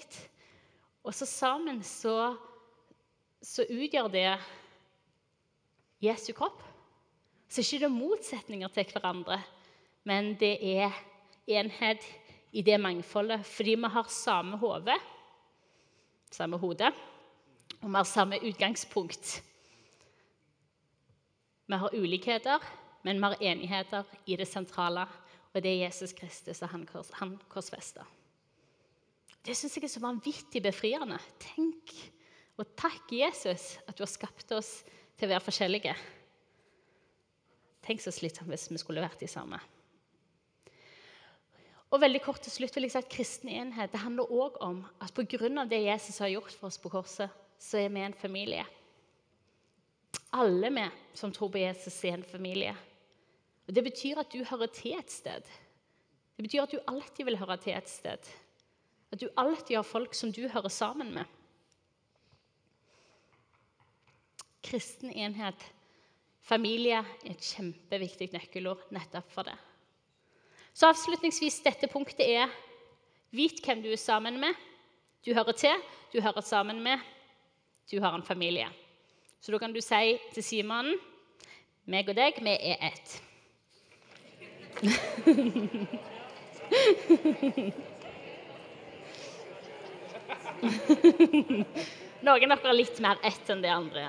Og 1.02 1.14
så 1.16 1.26
sammen 1.28 1.82
så, 1.86 2.34
så 3.42 3.66
utgjør 3.66 4.10
det 4.12 4.28
Jesu 6.04 6.32
kropp. 6.36 6.62
Så 7.50 7.60
er 7.60 7.66
det 7.66 7.80
ikke 7.80 7.90
motsetninger 7.90 8.70
til 8.70 8.92
hverandre, 8.92 9.40
men 10.08 10.34
det 10.40 10.56
er 10.64 10.94
enhet 11.50 12.04
i 12.52 12.62
det 12.66 12.78
mangfoldet 12.80 13.44
fordi 13.46 13.76
vi 13.78 13.90
har 13.94 14.10
samme 14.10 14.58
hode, 14.60 14.96
samme 16.30 16.58
hode, 16.58 16.92
og 17.80 17.88
vi 17.88 17.96
har 17.96 18.08
samme 18.08 18.38
utgangspunkt. 18.44 19.42
Vi 21.66 21.78
har 21.78 21.94
ulikheter, 21.94 22.62
men 23.02 23.16
vi 23.16 23.22
har 23.22 23.42
enigheter 23.52 24.04
i 24.26 24.36
det 24.36 24.48
sentrale, 24.48 25.06
og 25.54 25.62
det 25.62 25.70
er 25.70 25.86
Jesus 25.86 26.12
Kristus 26.12 26.62
og 26.62 26.72
han, 26.72 26.86
kors, 26.86 27.10
han 27.18 27.36
korsfesta. 27.48 28.04
Det 29.46 29.56
syns 29.56 29.76
jeg 29.76 29.86
er 29.86 29.92
så 29.94 30.02
vanvittig 30.02 30.62
befriende. 30.62 31.18
Tenk 31.40 31.94
og 32.60 32.74
takk, 32.76 33.06
Jesus, 33.14 33.78
at 33.88 33.96
du 33.96 34.04
har 34.04 34.10
skapt 34.10 34.52
oss 34.52 34.80
til 35.16 35.28
å 35.28 35.32
være 35.32 35.46
forskjellige. 35.46 35.94
Tenk 37.86 38.02
så 38.04 38.12
slitsomt 38.12 38.52
hvis 38.52 38.68
vi 38.68 38.80
skulle 38.82 39.04
vært 39.04 39.22
de 39.22 39.30
samme. 39.30 39.60
Og 41.90 41.98
veldig 41.98 42.20
kort 42.22 42.42
til 42.44 42.52
slutt 42.54 42.76
vil 42.76 42.86
jeg 42.86 42.94
si 42.94 43.00
at 43.00 43.10
Kristen 43.10 43.50
enhet 43.50 43.90
det 43.90 44.02
handler 44.04 44.30
også 44.30 44.62
om 44.62 44.84
at 45.02 45.14
pga. 45.14 45.64
det 45.66 45.82
Jesus 45.82 46.18
har 46.18 46.28
gjort 46.28 46.52
for 46.52 46.66
oss 46.68 46.78
på 46.78 46.88
korset, 46.88 47.30
så 47.58 47.78
er 47.78 47.88
vi 47.88 48.00
en 48.00 48.14
familie. 48.14 48.64
Alle 50.32 50.70
vi 50.70 50.86
som 51.14 51.32
tror 51.32 51.50
på 51.50 51.58
Jesus, 51.58 52.04
er 52.04 52.14
en 52.14 52.22
familie. 52.22 52.76
Og 53.66 53.74
Det 53.74 53.84
betyr 53.84 54.18
at 54.18 54.32
du 54.32 54.44
hører 54.44 54.66
til 54.66 54.98
et 54.98 55.10
sted. 55.10 55.42
Det 56.36 56.42
betyr 56.42 56.62
at 56.62 56.72
du 56.72 56.78
alltid 56.86 57.24
vil 57.24 57.38
høre 57.38 57.56
til 57.56 57.74
et 57.74 57.88
sted. 57.88 58.18
At 59.12 59.20
du 59.20 59.28
alltid 59.36 59.76
har 59.76 59.82
folk 59.82 60.14
som 60.14 60.32
du 60.32 60.48
hører 60.48 60.68
sammen 60.68 61.14
med. 61.14 61.24
Kristen 64.62 65.10
enhet, 65.10 65.58
familie, 66.42 67.02
er 67.02 67.30
et 67.30 67.42
kjempeviktig 67.42 68.30
nøkkelord 68.32 68.86
nettopp 68.94 69.30
for 69.32 69.42
det. 69.42 69.58
Så 70.74 70.90
avslutningsvis, 70.90 71.62
dette 71.64 71.88
punktet 71.90 72.26
er 72.26 72.50
Vit 73.30 73.62
hvem 73.62 73.82
du 73.82 73.90
er 73.92 74.00
sammen 74.00 74.40
med. 74.42 74.54
Du 75.22 75.34
hører 75.34 75.52
til, 75.54 75.76
du 76.10 76.20
hører 76.20 76.40
sammen 76.42 76.82
med, 76.82 76.98
du 77.90 78.00
har 78.02 78.14
en 78.14 78.26
familie. 78.26 78.66
Så 79.40 79.52
da 79.52 79.58
kan 79.58 79.72
du 79.72 79.80
si 79.80 80.18
til 80.34 80.44
Simon 80.44 80.94
meg 81.90 82.08
og 82.10 82.16
deg, 82.18 82.34
vi 82.42 82.50
er 82.50 82.76
ett. 82.90 83.22
Noen 92.20 92.52
av 92.52 92.60
dere 92.60 92.70
er 92.70 92.76
litt 92.76 93.00
mer 93.02 93.18
ett 93.26 93.50
enn 93.50 93.62
de 93.64 93.70
andre, 93.72 94.04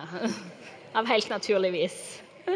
av 0.97 1.07
helt 1.09 1.29
naturlig 1.31 1.71
vis. 1.77 1.97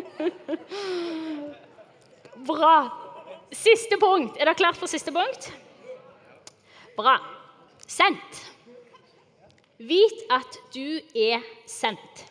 Bra. 2.50 3.05
Siste 3.52 3.98
punkt. 4.02 4.38
Er 4.38 4.46
dere 4.46 4.56
klart 4.56 4.78
for 4.78 4.90
siste 4.90 5.12
punkt? 5.14 5.52
Bra. 6.98 7.18
Sendt. 7.88 8.42
Vit 9.78 10.22
at 10.32 10.58
du 10.74 11.00
er 11.20 11.44
sendt, 11.68 12.26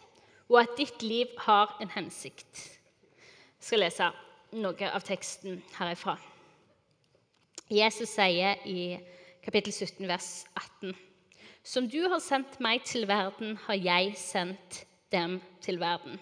og 0.48 0.62
at 0.62 0.76
ditt 0.78 1.02
liv 1.02 1.26
har 1.44 1.76
en 1.80 1.90
hensikt. 1.92 2.62
Jeg 3.60 3.68
skal 3.68 3.84
lese 3.84 4.08
noe 4.56 4.88
av 4.88 5.04
teksten 5.04 5.60
herifra. 5.76 6.16
Jesus 7.72 8.12
sier 8.16 8.60
i 8.68 8.96
kapittel 9.44 9.72
17, 9.72 10.08
vers 10.08 10.30
18.: 10.56 10.96
Som 11.62 11.88
du 11.88 12.00
har 12.08 12.20
sendt 12.20 12.60
meg 12.60 12.84
til 12.84 13.08
verden, 13.08 13.58
har 13.66 13.76
jeg 13.76 14.16
sendt 14.20 14.84
dem 15.12 15.40
til 15.60 15.80
verden. 15.80 16.20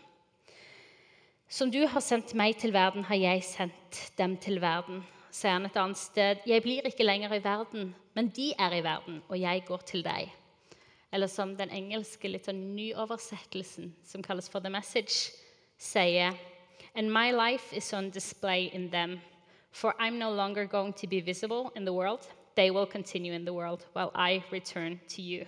Som 1.52 1.68
du 1.68 1.82
har 1.84 2.00
sendt 2.00 2.30
meg 2.32 2.54
til 2.56 2.72
verden, 2.72 3.04
har 3.04 3.18
jeg 3.20 3.42
sendt 3.44 3.98
dem 4.16 4.38
til 4.40 4.56
verden. 4.62 5.02
Sier 5.28 5.52
han 5.52 5.66
et 5.68 5.74
annet 5.76 5.98
sted. 6.00 6.38
Jeg 6.48 6.62
blir 6.64 6.86
ikke 6.88 7.04
lenger 7.04 7.34
i 7.36 7.42
verden, 7.44 7.90
men 8.16 8.30
de 8.32 8.54
er 8.56 8.72
i 8.72 8.80
verden, 8.80 9.18
og 9.28 9.36
jeg 9.36 9.60
går 9.68 9.82
til 9.90 10.00
deg. 10.06 10.30
Eller 11.12 11.28
som 11.28 11.50
den 11.58 11.68
engelske 11.68 12.30
litt 12.30 12.46
sånn 12.48 12.62
nyoversettelsen, 12.72 13.90
som 14.00 14.24
kalles 14.24 14.48
for 14.48 14.64
The 14.64 14.72
Message, 14.72 15.34
sier 15.76 16.32
And 16.96 17.12
my 17.12 17.34
life 17.36 17.76
is 17.76 17.92
on 17.92 18.08
display 18.08 18.70
in 18.72 18.88
them, 18.88 19.20
for 19.72 19.92
I'm 20.00 20.16
no 20.16 20.30
longer 20.30 20.64
going 20.64 20.94
to 21.02 21.06
be 21.06 21.20
visible 21.20 21.68
in 21.76 21.84
the 21.84 21.92
world. 21.92 22.30
They 22.56 22.70
will 22.70 22.86
continue 22.86 23.34
in 23.34 23.44
the 23.44 23.52
world 23.52 23.84
while 23.92 24.10
I 24.14 24.42
return 24.50 25.00
to 25.08 25.20
you. 25.20 25.44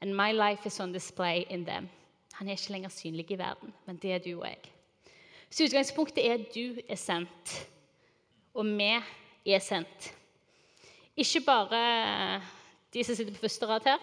And 0.00 0.16
my 0.16 0.32
life 0.32 0.66
is 0.66 0.80
on 0.80 0.90
display 0.92 1.46
in 1.48 1.64
them. 1.64 1.88
Han 2.32 2.48
er 2.48 2.58
ikke 2.58 2.72
lenger 2.72 2.88
synlig 2.88 3.30
i 3.30 3.38
verden, 3.38 3.72
men 3.86 3.96
det 3.96 4.12
er 4.12 4.18
du 4.18 4.40
og 4.40 4.46
jeg. 4.46 4.74
Så 5.50 5.64
utgangspunktet 5.64 6.26
er 6.26 6.36
at 6.36 6.54
du 6.54 6.80
er 6.88 7.00
sendt, 7.00 7.54
og 8.54 8.66
vi 8.66 9.52
er 9.54 9.64
sendt. 9.64 10.12
Ikke 11.16 11.40
bare 11.46 12.40
de 12.94 13.04
som 13.04 13.14
sitter 13.14 13.34
på 13.34 13.46
første 13.46 13.66
rad 13.66 13.86
her, 13.86 14.02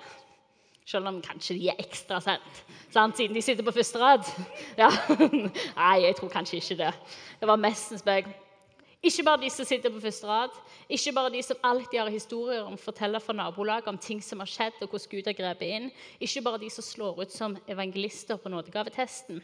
selv 0.86 1.08
om 1.08 1.22
kanskje 1.22 1.56
de 1.58 1.70
er 1.70 1.80
ekstra 1.82 2.20
sendt 2.22 2.64
sant? 2.94 3.18
siden 3.18 3.36
de 3.36 3.42
sitter 3.42 3.64
på 3.64 3.72
første 3.72 4.00
rad. 4.00 4.26
Ja. 4.82 4.90
Nei, 5.76 6.06
jeg 6.06 6.16
tror 6.18 6.30
kanskje 6.30 6.58
ikke 6.58 6.78
det. 6.84 6.94
Det 7.40 7.48
var 7.48 7.62
mest 7.62 7.92
en 7.92 8.02
spøk. 8.02 8.28
Ikke 9.06 9.24
bare 9.24 9.42
de 9.42 9.50
som 9.54 9.66
sitter 9.66 9.94
på 9.94 10.02
første 10.02 10.28
rad, 10.28 10.54
ikke 10.90 11.14
bare 11.14 11.30
de 11.34 11.42
som 11.46 11.58
alltid 11.64 12.00
har 12.00 12.10
historier 12.10 12.64
om 12.66 12.78
forteller 12.78 13.22
fra 13.22 13.34
nabolaget 13.34 13.88
om 13.88 13.98
ting 13.98 14.24
som 14.24 14.40
har 14.42 14.50
skjedd, 14.50 14.80
og 14.82 14.90
hvordan 14.90 15.12
Gud 15.12 15.28
har 15.30 15.38
grepet 15.38 15.74
inn. 15.78 15.92
Ikke 16.20 16.42
bare 16.42 16.62
de 16.62 16.70
som 16.74 16.84
slår 16.84 17.22
ut 17.22 17.32
som 17.32 17.58
evangelister 17.70 18.42
på 18.42 18.50
nådegavetesten. 18.50 19.44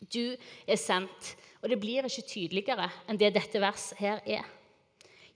Du 0.00 0.36
er 0.66 0.80
sendt. 0.80 1.34
Og 1.60 1.68
det 1.68 1.80
blir 1.80 2.06
ikke 2.08 2.24
tydeligere 2.24 2.88
enn 3.08 3.20
det 3.20 3.34
dette 3.36 3.60
verset 3.60 3.98
her 4.00 4.22
er. 4.24 4.46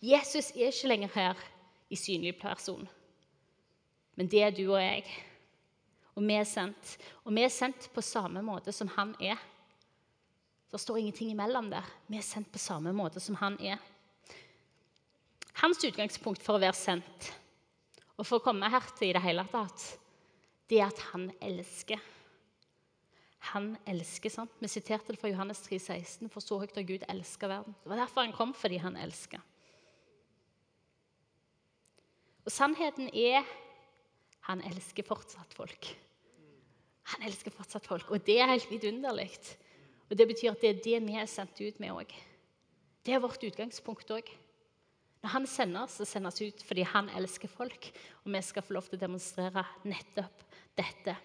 Jesus 0.04 0.50
er 0.54 0.70
ikke 0.70 0.90
lenger 0.90 1.12
her 1.14 1.44
i 1.92 1.96
synlig 1.96 2.34
person, 2.40 2.88
men 4.16 4.28
det 4.28 4.42
er 4.44 4.52
du 4.52 4.66
og 4.66 4.80
jeg. 4.80 5.04
Og 6.14 6.22
vi 6.22 6.36
er 6.38 6.46
sendt. 6.46 6.96
Og 7.24 7.34
vi 7.34 7.42
er 7.42 7.52
sendt 7.52 7.88
på 7.92 8.04
samme 8.04 8.42
måte 8.44 8.72
som 8.72 8.88
han 8.94 9.14
er. 9.18 9.40
Det 10.70 10.80
står 10.80 11.00
ingenting 11.00 11.32
imellom 11.32 11.70
der. 11.70 11.86
Vi 12.06 12.18
er 12.18 12.26
sendt 12.26 12.52
på 12.52 12.62
samme 12.62 12.92
måte 12.94 13.20
som 13.22 13.36
han 13.40 13.56
er. 13.60 13.80
Hans 15.62 15.82
utgangspunkt 15.86 16.42
for 16.42 16.56
å 16.56 16.62
være 16.62 16.78
sendt 16.78 17.32
og 18.14 18.26
for 18.26 18.38
å 18.38 18.44
komme 18.44 18.70
her 18.70 18.84
til 18.94 19.10
i 19.10 19.14
det 19.16 19.22
hele 19.24 19.42
tatt, 19.50 19.86
det 20.70 20.78
er 20.78 20.90
at 20.90 21.00
han 21.10 21.28
elsker. 21.42 21.98
Han 23.52 23.74
elsker. 23.86 24.30
sant? 24.32 24.52
Vi 24.60 24.68
siterte 24.68 25.12
det 25.12 25.20
fra 25.20 25.30
Johannes 25.30 25.60
3, 25.66 25.78
16, 25.78 26.30
for 26.32 26.44
så 26.44 26.58
høyt 26.62 26.76
har 26.76 26.86
Gud 26.88 27.04
elska 27.08 27.50
verden. 27.50 27.74
Det 27.82 27.90
var 27.90 28.00
derfor 28.00 28.24
han 28.24 28.36
kom, 28.36 28.54
fordi 28.56 28.78
han 28.82 28.96
elsker. 28.96 29.42
Og 32.44 32.52
sannheten 32.52 33.08
er 33.12 33.44
han 34.48 34.60
elsker 34.68 35.06
fortsatt 35.06 35.54
folk. 35.56 35.90
Han 37.14 37.24
elsker 37.28 37.52
fortsatt 37.52 37.86
folk, 37.88 38.10
og 38.10 38.24
det 38.24 38.38
er 38.40 38.52
helt 38.52 38.70
vidunderlig. 38.70 39.30
Og 40.10 40.16
det 40.16 40.28
betyr 40.28 40.52
at 40.52 40.62
det 40.62 40.70
er 40.70 40.82
det 40.84 41.02
vi 41.06 41.18
er 41.20 41.28
sendt 41.28 41.60
ut 41.60 41.80
med 41.80 41.92
òg. 41.92 42.10
Det 43.04 43.12
er 43.12 43.22
vårt 43.24 43.44
utgangspunkt 43.44 44.12
òg. 44.12 44.28
Når 45.24 45.32
han 45.32 45.46
sender 45.48 45.88
så 45.88 46.04
sender 46.04 46.32
oss 46.32 46.42
ut 46.44 46.64
fordi 46.68 46.84
han 46.84 47.08
elsker 47.16 47.48
folk. 47.48 47.88
Og 48.24 48.32
vi 48.32 48.42
skal 48.44 48.64
få 48.64 48.76
lov 48.76 48.88
til 48.88 48.98
å 48.98 49.04
demonstrere 49.06 49.64
nettopp 49.88 50.44
dette. 50.76 51.16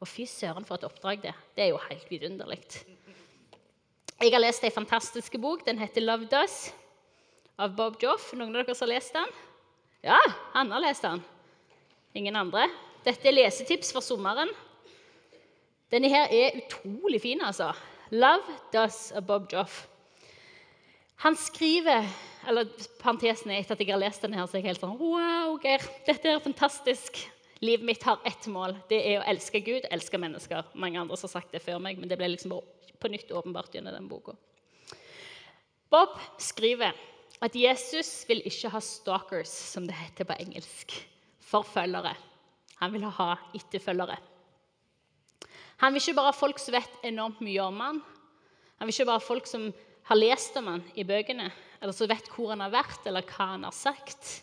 Og 0.00 0.08
fy 0.08 0.26
søren, 0.30 0.64
for 0.64 0.78
et 0.78 0.86
oppdrag 0.86 1.22
det 1.22 1.34
Det 1.56 1.64
er 1.64 1.68
jo 1.72 1.80
helt 1.88 2.10
vidunderlig. 2.10 2.60
Jeg 4.20 4.32
har 4.32 4.42
lest 4.42 4.64
ei 4.64 4.70
fantastisk 4.70 5.38
bok. 5.40 5.64
Den 5.66 5.78
heter 5.78 6.00
'Love 6.00 6.26
Does' 6.26 6.72
av 7.58 7.76
Bob 7.76 7.96
Joff. 8.02 8.32
Noen 8.32 8.56
av 8.56 8.66
dere 8.66 8.74
har 8.80 8.86
lest 8.86 9.12
den? 9.12 9.28
Ja, 10.02 10.18
han 10.52 10.70
har 10.70 10.80
lest 10.80 11.02
den. 11.02 11.24
Ingen 12.14 12.36
andre? 12.36 12.68
Dette 13.04 13.28
er 13.28 13.32
lesetips 13.32 13.92
for 13.92 14.00
sommeren. 14.00 14.48
Denne 15.90 16.08
her 16.08 16.26
er 16.30 16.58
utrolig 16.58 17.22
fin, 17.22 17.40
altså. 17.40 17.72
'Love 18.10 18.58
Does' 18.72 19.12
av 19.16 19.26
Bob 19.26 19.52
Joff. 19.52 19.86
Han 21.16 21.36
skriver 21.36 22.04
eller 22.48 22.68
Parentesen 23.00 23.50
er 23.50 23.60
etter 23.60 23.74
at 23.74 23.80
jeg 23.82 23.90
har 23.90 24.00
lest 24.00 24.22
denne, 24.22 24.38
her, 24.38 24.46
så 24.46 24.56
er 24.56 24.62
jeg 24.62 24.70
helt 24.70 24.80
sånn 24.80 24.98
Wow, 25.00 25.58
Geir, 25.62 25.82
dette 26.06 26.30
er 26.30 26.38
fantastisk. 26.38 27.18
Livet 27.60 27.86
mitt 27.86 28.02
har 28.02 28.20
ett 28.24 28.46
mål. 28.46 28.76
Det 28.88 28.98
er 29.02 29.18
å 29.18 29.26
elske 29.26 29.60
Gud, 29.64 29.86
elske 29.90 30.18
mennesker. 30.20 30.68
Mange 30.78 31.00
andre 31.00 31.16
har 31.18 31.30
sagt 31.30 31.50
det 31.54 31.62
før 31.64 31.80
meg, 31.82 31.98
men 31.98 32.10
det 32.10 32.18
ble 32.20 32.30
liksom 32.30 32.54
på 32.98 33.10
nytt 33.10 33.32
åpenbart 33.34 33.74
gjennom 33.74 33.94
den 33.94 34.06
boka. 34.10 34.36
Bob 35.90 36.14
skriver 36.42 36.94
at 37.42 37.54
Jesus 37.56 38.24
vil 38.28 38.42
ikke 38.46 38.70
ha 38.70 38.78
'stalkers', 38.78 39.54
som 39.72 39.86
det 39.86 39.94
heter 39.94 40.24
på 40.24 40.38
engelsk. 40.38 40.94
Forfølgere. 41.40 42.14
Han 42.78 42.92
vil 42.92 43.04
ha 43.04 43.36
etterfølgere. 43.54 44.18
Han 45.78 45.94
vil 45.94 46.02
ikke 46.02 46.14
bare 46.14 46.32
ha 46.32 46.36
folk 46.36 46.58
som 46.58 46.74
vet 46.74 46.90
enormt 47.02 47.40
mye 47.40 47.62
om 47.62 47.80
han. 47.80 48.02
Han 48.78 48.86
vil 48.86 48.94
ikke 48.94 49.06
bare 49.06 49.22
ha 49.22 49.26
folk 49.26 49.46
som 49.46 49.72
har 50.04 50.16
lest 50.16 50.56
om 50.56 50.66
han 50.66 50.84
i 50.94 51.04
bøkene, 51.04 51.50
eller 51.80 51.92
som 51.92 52.08
vet 52.08 52.28
hvor 52.28 52.50
han 52.50 52.60
har 52.60 52.70
vært, 52.70 53.06
eller 53.06 53.22
hva 53.22 53.52
han 53.54 53.64
har 53.64 53.72
sagt 53.72 54.42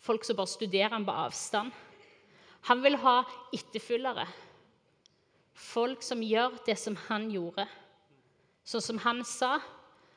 folk 0.00 0.24
som 0.24 0.38
bare 0.38 0.50
studerer 0.50 0.94
ham 0.94 1.06
på 1.06 1.16
avstand. 1.26 1.72
Han 2.68 2.82
vil 2.84 2.96
ha 3.00 3.20
etterfølgere. 3.56 4.26
Folk 5.60 6.04
som 6.04 6.22
gjør 6.24 6.56
det 6.66 6.76
som 6.80 6.96
han 7.08 7.28
gjorde, 7.32 7.66
sånn 8.64 8.84
som 8.84 9.00
han 9.04 9.20
sa, 9.28 9.58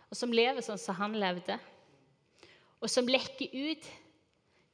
og 0.07 0.17
som 0.17 0.31
lever 0.31 0.63
sånn 0.63 0.79
som 0.79 0.95
han 0.99 1.17
levde. 1.19 1.57
Og 2.83 2.91
som 2.91 3.07
lekker 3.07 3.51
ut 3.51 3.89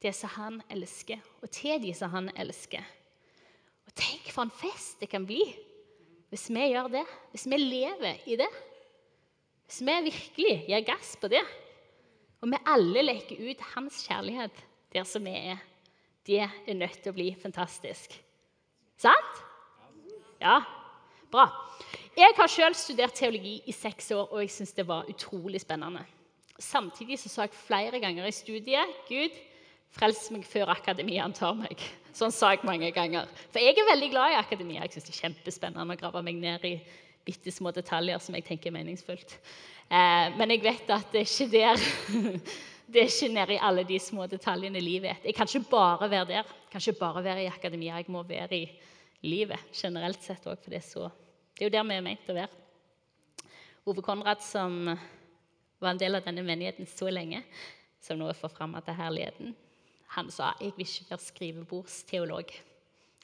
det 0.02 0.12
som 0.16 0.32
han 0.36 0.60
elsker, 0.72 1.20
og 1.42 1.50
til 1.52 1.80
de 1.82 1.92
som 1.96 2.12
han 2.14 2.30
elsker. 2.38 2.84
Og 3.86 3.94
Tenk 3.98 4.30
for 4.30 4.46
en 4.46 4.54
fest 4.54 5.00
det 5.02 5.10
kan 5.10 5.26
bli 5.26 5.42
hvis 6.30 6.46
vi 6.54 6.62
gjør 6.70 6.86
det, 6.92 7.02
hvis 7.32 7.48
vi 7.50 7.56
lever 7.58 8.20
i 8.30 8.36
det. 8.38 8.46
Hvis 9.66 9.80
vi 9.82 9.96
virkelig 10.06 10.52
gir 10.68 10.84
gass 10.86 11.16
på 11.18 11.26
det, 11.30 11.42
og 12.38 12.52
vi 12.52 12.60
alle 12.70 13.02
lekker 13.02 13.40
ut 13.50 13.64
hans 13.72 14.04
kjærlighet 14.06 14.60
der 14.92 15.06
som 15.06 15.24
vi 15.24 15.34
er, 15.34 15.60
det 16.26 16.42
er 16.44 16.76
nødt 16.76 17.00
til 17.02 17.12
å 17.12 17.16
bli 17.16 17.30
fantastisk. 17.40 18.14
Sant? 19.00 19.42
Ja, 20.40 20.60
bra. 21.32 21.46
Jeg 22.16 22.34
har 22.36 22.50
selv 22.50 22.76
studert 22.76 23.14
teologi 23.16 23.60
i 23.66 23.74
seks 23.74 24.10
år, 24.12 24.26
og 24.28 24.42
jeg 24.42 24.52
syns 24.52 24.74
det 24.76 24.86
var 24.88 25.08
utrolig 25.08 25.62
spennende. 25.62 26.02
Samtidig 26.60 27.18
så 27.22 27.30
sa 27.32 27.46
jeg 27.46 27.56
flere 27.56 28.00
ganger 28.02 28.26
i 28.28 28.34
studiet 28.34 28.98
Gud, 29.08 29.36
frels 29.96 30.26
meg 30.34 30.44
før 30.46 30.74
akademia 30.74 31.24
tar 31.34 31.56
meg. 31.56 31.80
Sånn 32.14 32.34
sa 32.34 32.52
jeg 32.52 32.66
mange 32.68 32.90
ganger. 32.94 33.30
For 33.50 33.62
jeg 33.62 33.78
er 33.78 33.88
veldig 33.88 34.10
glad 34.12 34.34
i 34.34 34.40
akademia. 34.40 34.82
Jeg 34.84 34.96
syns 34.96 35.08
det 35.08 35.14
er 35.14 35.22
kjempespennende 35.24 35.96
å 35.96 36.00
grave 36.00 36.22
meg 36.26 36.40
ned 36.42 36.66
i 36.68 36.74
bitte 37.26 37.52
små 37.54 37.72
detaljer 37.74 38.20
som 38.22 38.36
jeg 38.36 38.46
tenker 38.46 38.70
er 38.70 38.76
meningsfullt. 38.78 39.36
Eh, 39.90 40.26
men 40.36 40.54
jeg 40.54 40.64
vet 40.64 40.92
at 40.94 41.08
det 41.14 41.22
er 41.22 41.30
ikke 41.30 41.48
der 41.54 42.40
det 42.90 43.02
er 43.02 43.10
ikke 43.10 43.34
nede 43.34 43.54
i 43.54 43.62
alle 43.62 43.84
de 43.86 43.98
små 44.02 44.26
detaljene 44.26 44.78
i 44.80 44.82
livet. 44.84 45.24
Jeg 45.24 45.34
kan 45.34 45.46
ikke 45.46 45.70
bare 45.70 46.10
være 46.10 46.26
der. 46.26 46.48
Jeg 46.48 46.70
kan 46.72 46.82
ikke 46.82 46.98
bare 46.98 47.24
være 47.24 47.44
i 47.44 47.50
akademia. 47.50 47.96
Jeg 47.96 48.10
må 48.10 48.22
være 48.26 48.56
i 48.56 48.64
livet 49.22 49.70
generelt 49.76 50.22
sett 50.24 50.46
òg, 50.48 50.58
for 50.58 50.72
det 50.72 50.80
er, 50.80 50.86
så, 50.86 51.10
det 51.54 51.64
er 51.64 51.68
jo 51.68 51.74
der 51.76 51.86
vi 51.86 51.98
er 51.98 52.04
ment 52.04 52.30
å 52.32 52.36
være. 52.36 52.60
Ove 53.86 54.02
Konrad, 54.04 54.42
som 54.44 54.82
var 55.80 55.92
en 55.92 56.00
del 56.00 56.18
av 56.18 56.24
denne 56.26 56.44
menigheten 56.44 56.88
så 56.88 57.08
lenge, 57.12 57.42
som 58.00 58.18
nå 58.18 58.28
er 58.28 58.38
forfremma 58.38 58.82
til 58.84 58.96
herligheten, 58.98 59.54
han 60.16 60.30
sa 60.32 60.54
jeg 60.58 60.74
vil 60.76 60.88
ikke 60.88 61.10
være 61.12 61.26
skrivebordsteolog. 61.26 62.54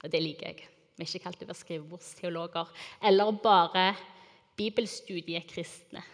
Og 0.04 0.12
det 0.12 0.20
liker 0.22 0.52
jeg. 0.52 0.68
Vi 0.96 1.04
er 1.04 1.10
ikke 1.10 1.24
kalt 1.26 1.42
å 1.42 1.48
være 1.48 1.58
skrivebordsteologer 1.58 2.70
eller 3.08 3.32
bare 3.42 3.88
bibelstudiekristne. 4.56 6.04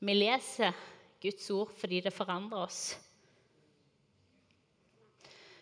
Vi 0.00 0.14
leser 0.16 0.74
Guds 1.20 1.50
ord 1.54 1.72
fordi 1.80 2.00
det 2.04 2.14
forandrer 2.14 2.66
oss. 2.66 2.82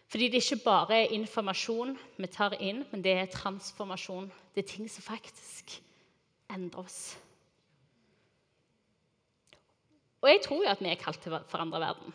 Fordi 0.08 0.30
det 0.32 0.40
ikke 0.40 0.64
bare 0.64 1.02
er 1.02 1.14
informasjon 1.18 1.96
vi 2.16 2.28
tar 2.32 2.56
inn, 2.64 2.84
men 2.90 3.02
det 3.04 3.12
er 3.12 3.32
transformasjon. 3.32 4.30
Det 4.54 4.64
er 4.64 4.70
ting 4.70 4.88
som 4.88 5.04
faktisk 5.04 5.74
endrer 6.48 6.86
oss. 6.86 7.00
Og 10.22 10.30
jeg 10.32 10.40
tror 10.46 10.64
jo 10.64 10.70
at 10.72 10.80
vi 10.82 10.90
er 10.90 11.00
kalt 11.00 11.20
til 11.22 11.36
å 11.36 11.42
forandre 11.50 11.82
verden. 11.82 12.14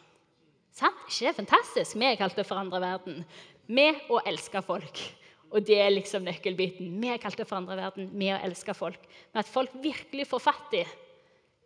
Sant? 0.73 0.97
Ikke 1.05 1.27
det 1.27 1.29
er 1.29 1.37
fantastisk? 1.37 1.99
Vi 1.99 2.07
er 2.07 2.17
kalt 2.19 2.33
til 2.35 2.43
å 2.43 2.49
forandre 2.49 2.81
verden 2.81 3.21
med 3.69 4.09
å 4.11 4.19
elske 4.27 4.63
folk. 4.65 5.03
Og 5.53 5.61
det 5.61 5.77
er 5.77 5.93
liksom 5.93 6.25
nøkkelbiten. 6.25 6.89
Vi 6.97 7.11
er 7.13 7.21
kalt 7.21 7.37
til 7.37 7.45
å 7.45 7.49
forandre 7.51 7.77
verden 7.77 8.09
med 8.17 8.33
å 8.33 8.41
elske 8.47 8.73
folk. 8.75 9.05
Men 9.31 9.43
at 9.43 9.51
folk 9.53 9.75
virkelig 9.83 10.25
får 10.31 10.43
fatt 10.49 10.75
i 10.79 10.81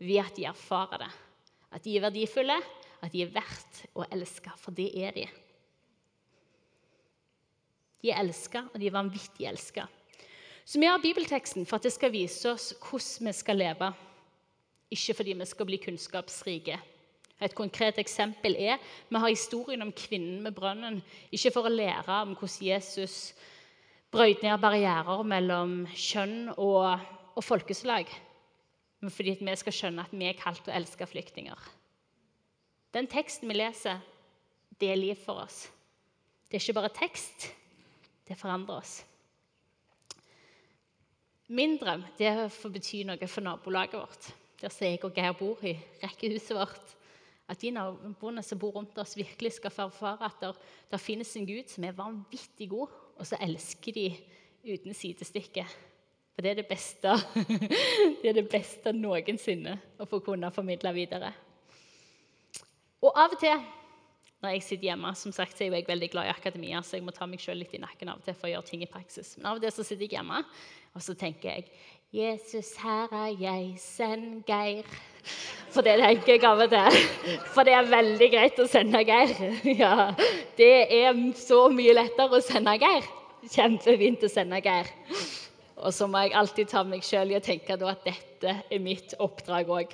ved 0.04 0.20
at 0.26 0.36
de 0.36 0.46
erfarer 0.52 1.06
det. 1.06 1.10
At 1.72 1.84
de 1.84 1.98
er 1.98 2.06
verdifulle, 2.08 2.56
at 3.04 3.14
de 3.14 3.22
er 3.24 3.34
verdt 3.34 3.84
å 3.98 4.06
elske, 4.12 4.54
for 4.60 4.76
det 4.76 4.88
er 4.96 5.16
de. 5.16 5.28
De 8.02 8.12
er 8.14 8.22
elska, 8.22 8.68
og 8.72 8.80
de 8.80 8.90
er 8.90 8.96
vanvittig 8.96 9.48
elska. 9.50 9.88
Så 10.68 10.80
vi 10.80 10.90
har 10.90 11.00
bibelteksten 11.00 11.66
for 11.66 11.80
at 11.80 11.88
det 11.88 11.94
skal 11.96 12.12
vise 12.12 12.50
oss 12.52 12.74
hvordan 12.76 13.30
vi 13.30 13.34
skal 13.36 13.60
leve. 13.62 13.92
Ikke 14.92 15.16
fordi 15.18 15.36
vi 15.40 15.48
skal 15.48 15.68
bli 15.68 15.80
kunnskapsrike. 15.84 16.80
Et 17.40 17.54
konkret 17.54 18.00
eksempel 18.02 18.56
er 18.58 18.82
vi 19.10 19.22
har 19.22 19.30
historien 19.30 19.84
om 19.86 19.94
kvinnen 19.94 20.42
med 20.44 20.56
brønnen. 20.58 21.02
Ikke 21.32 21.54
for 21.54 21.68
å 21.68 21.74
lære 21.74 22.22
om 22.24 22.34
hvordan 22.34 22.68
Jesus 22.72 23.34
brøyt 24.12 24.44
ned 24.44 24.60
barrierer 24.64 25.24
mellom 25.28 25.82
kjønn 25.94 26.54
og, 26.56 27.04
og 27.36 27.44
folkeslag 27.46 28.10
men 29.00 29.14
fordi 29.14 29.36
vi 29.40 29.56
skal 29.60 29.76
skjønne 29.76 30.06
at 30.08 30.14
vi 30.14 30.26
er 30.30 30.40
kalt 30.40 30.64
til 30.64 30.74
å 30.74 30.78
elske 30.80 31.08
flyktninger. 31.10 31.68
Den 32.96 33.10
teksten 33.12 33.50
vi 33.50 33.58
leser, 33.58 34.00
det 34.80 34.90
er 34.92 35.00
liv 35.00 35.20
for 35.22 35.44
oss. 35.44 35.68
Det 36.48 36.58
er 36.58 36.64
ikke 36.64 36.80
bare 36.80 36.96
tekst. 36.96 37.50
Det 38.28 38.38
forandrer 38.40 38.82
oss. 38.82 39.02
Min 41.48 41.78
drøm 41.80 42.04
det 42.18 42.28
er 42.28 42.42
å 42.44 42.52
få 42.52 42.72
bety 42.74 43.06
noe 43.08 43.30
for 43.32 43.46
nabolaget 43.46 44.02
vårt, 44.02 44.30
der 44.60 44.74
som 44.74 44.88
jeg 44.88 45.00
og 45.06 45.16
Geir 45.16 45.36
bor 45.38 45.62
i 45.64 45.78
rekkehuset 46.02 46.58
vårt. 46.58 46.96
At 47.48 47.62
de 47.62 47.72
naboene 47.72 48.44
som 48.44 48.60
bor 48.60 48.74
rundt 48.76 48.98
oss, 49.00 49.16
virkelig 49.16 49.54
skal 49.56 49.72
få 49.72 49.86
erfare 49.88 50.28
at 50.28 50.42
det 50.92 51.00
finnes 51.00 51.30
en 51.40 51.48
Gud 51.48 51.70
som 51.72 51.86
er 51.88 51.96
vanvittig 51.96 52.68
god, 52.74 52.92
og 53.16 53.24
så 53.30 53.40
elsker 53.40 53.96
de 53.96 54.10
uten 54.68 54.94
sidestykke. 54.94 55.64
For 56.38 56.46
det 56.46 56.52
er 56.54 56.60
det 56.62 56.68
beste 56.70 57.16
det 58.22 58.30
er 58.30 58.38
det 58.38 58.46
beste 58.52 58.94
noensinne 58.94 59.74
å 59.98 60.06
få 60.06 60.22
kunne 60.22 60.54
formidle 60.54 60.94
videre. 60.94 61.34
Og 63.02 63.10
av 63.18 63.34
og 63.34 63.42
til 63.42 63.58
når 64.38 64.54
jeg 64.54 64.64
sitter 64.68 64.92
hjemme 64.92 65.12
som 65.18 65.34
sagt, 65.34 65.56
så 65.58 65.66
er 65.66 65.74
jeg 65.74 65.88
veldig 65.88 66.12
glad 66.14 66.28
i 66.28 66.30
akademia, 66.30 66.84
så 66.86 67.00
jeg 67.00 67.06
må 67.08 67.10
ta 67.10 67.26
meg 67.26 67.42
selv 67.42 67.58
litt 67.64 67.74
i 67.74 67.82
nakken 67.82 68.12
av 68.12 68.20
og 68.20 68.26
til 68.28 68.36
for 68.38 68.46
å 68.46 68.52
gjøre 68.52 68.70
ting 68.70 68.84
i 68.86 68.90
praksis. 68.90 69.32
Men 69.40 69.48
av 69.50 69.58
og 69.58 69.64
til 69.66 69.74
så 69.74 69.86
sitter 69.88 70.06
jeg 70.06 70.14
hjemme 70.14 70.44
og 70.94 71.02
så 71.02 71.16
tenker 71.18 71.56
jeg 71.56 71.66
Jesus, 72.14 72.70
her 72.80 73.12
er 73.12 73.34
jeg, 73.36 73.74
send 73.82 74.46
Geir. 74.48 74.86
For 75.74 75.84
det 75.84 75.98
tenker 76.00 76.38
jeg 76.38 76.46
av 76.48 76.62
og 76.64 76.70
til. 76.72 77.00
For 77.52 77.68
det 77.68 77.74
er 77.76 77.90
veldig 77.92 78.30
greit 78.32 78.62
å 78.64 78.68
sende 78.72 79.02
Geir. 79.04 79.34
Ja, 79.82 80.14
Det 80.56 80.72
er 81.02 81.20
så 81.36 81.66
mye 81.74 81.98
lettere 81.98 82.40
å 82.40 82.46
sende 82.46 82.78
Geir. 82.80 83.10
Kjempefint 83.52 84.24
å 84.24 84.32
sende 84.32 84.62
Geir. 84.64 84.88
Og 85.88 85.94
så 85.96 86.08
må 86.12 86.20
jeg 86.26 86.36
alltid 86.36 86.68
ta 86.68 86.82
meg 86.84 87.06
sjøl 87.06 87.32
i 87.32 87.38
å 87.38 87.44
tenke 87.44 87.78
at 87.78 88.04
dette 88.04 88.54
er 88.60 88.82
mitt 88.84 89.14
oppdrag 89.24 89.70
òg. 89.72 89.94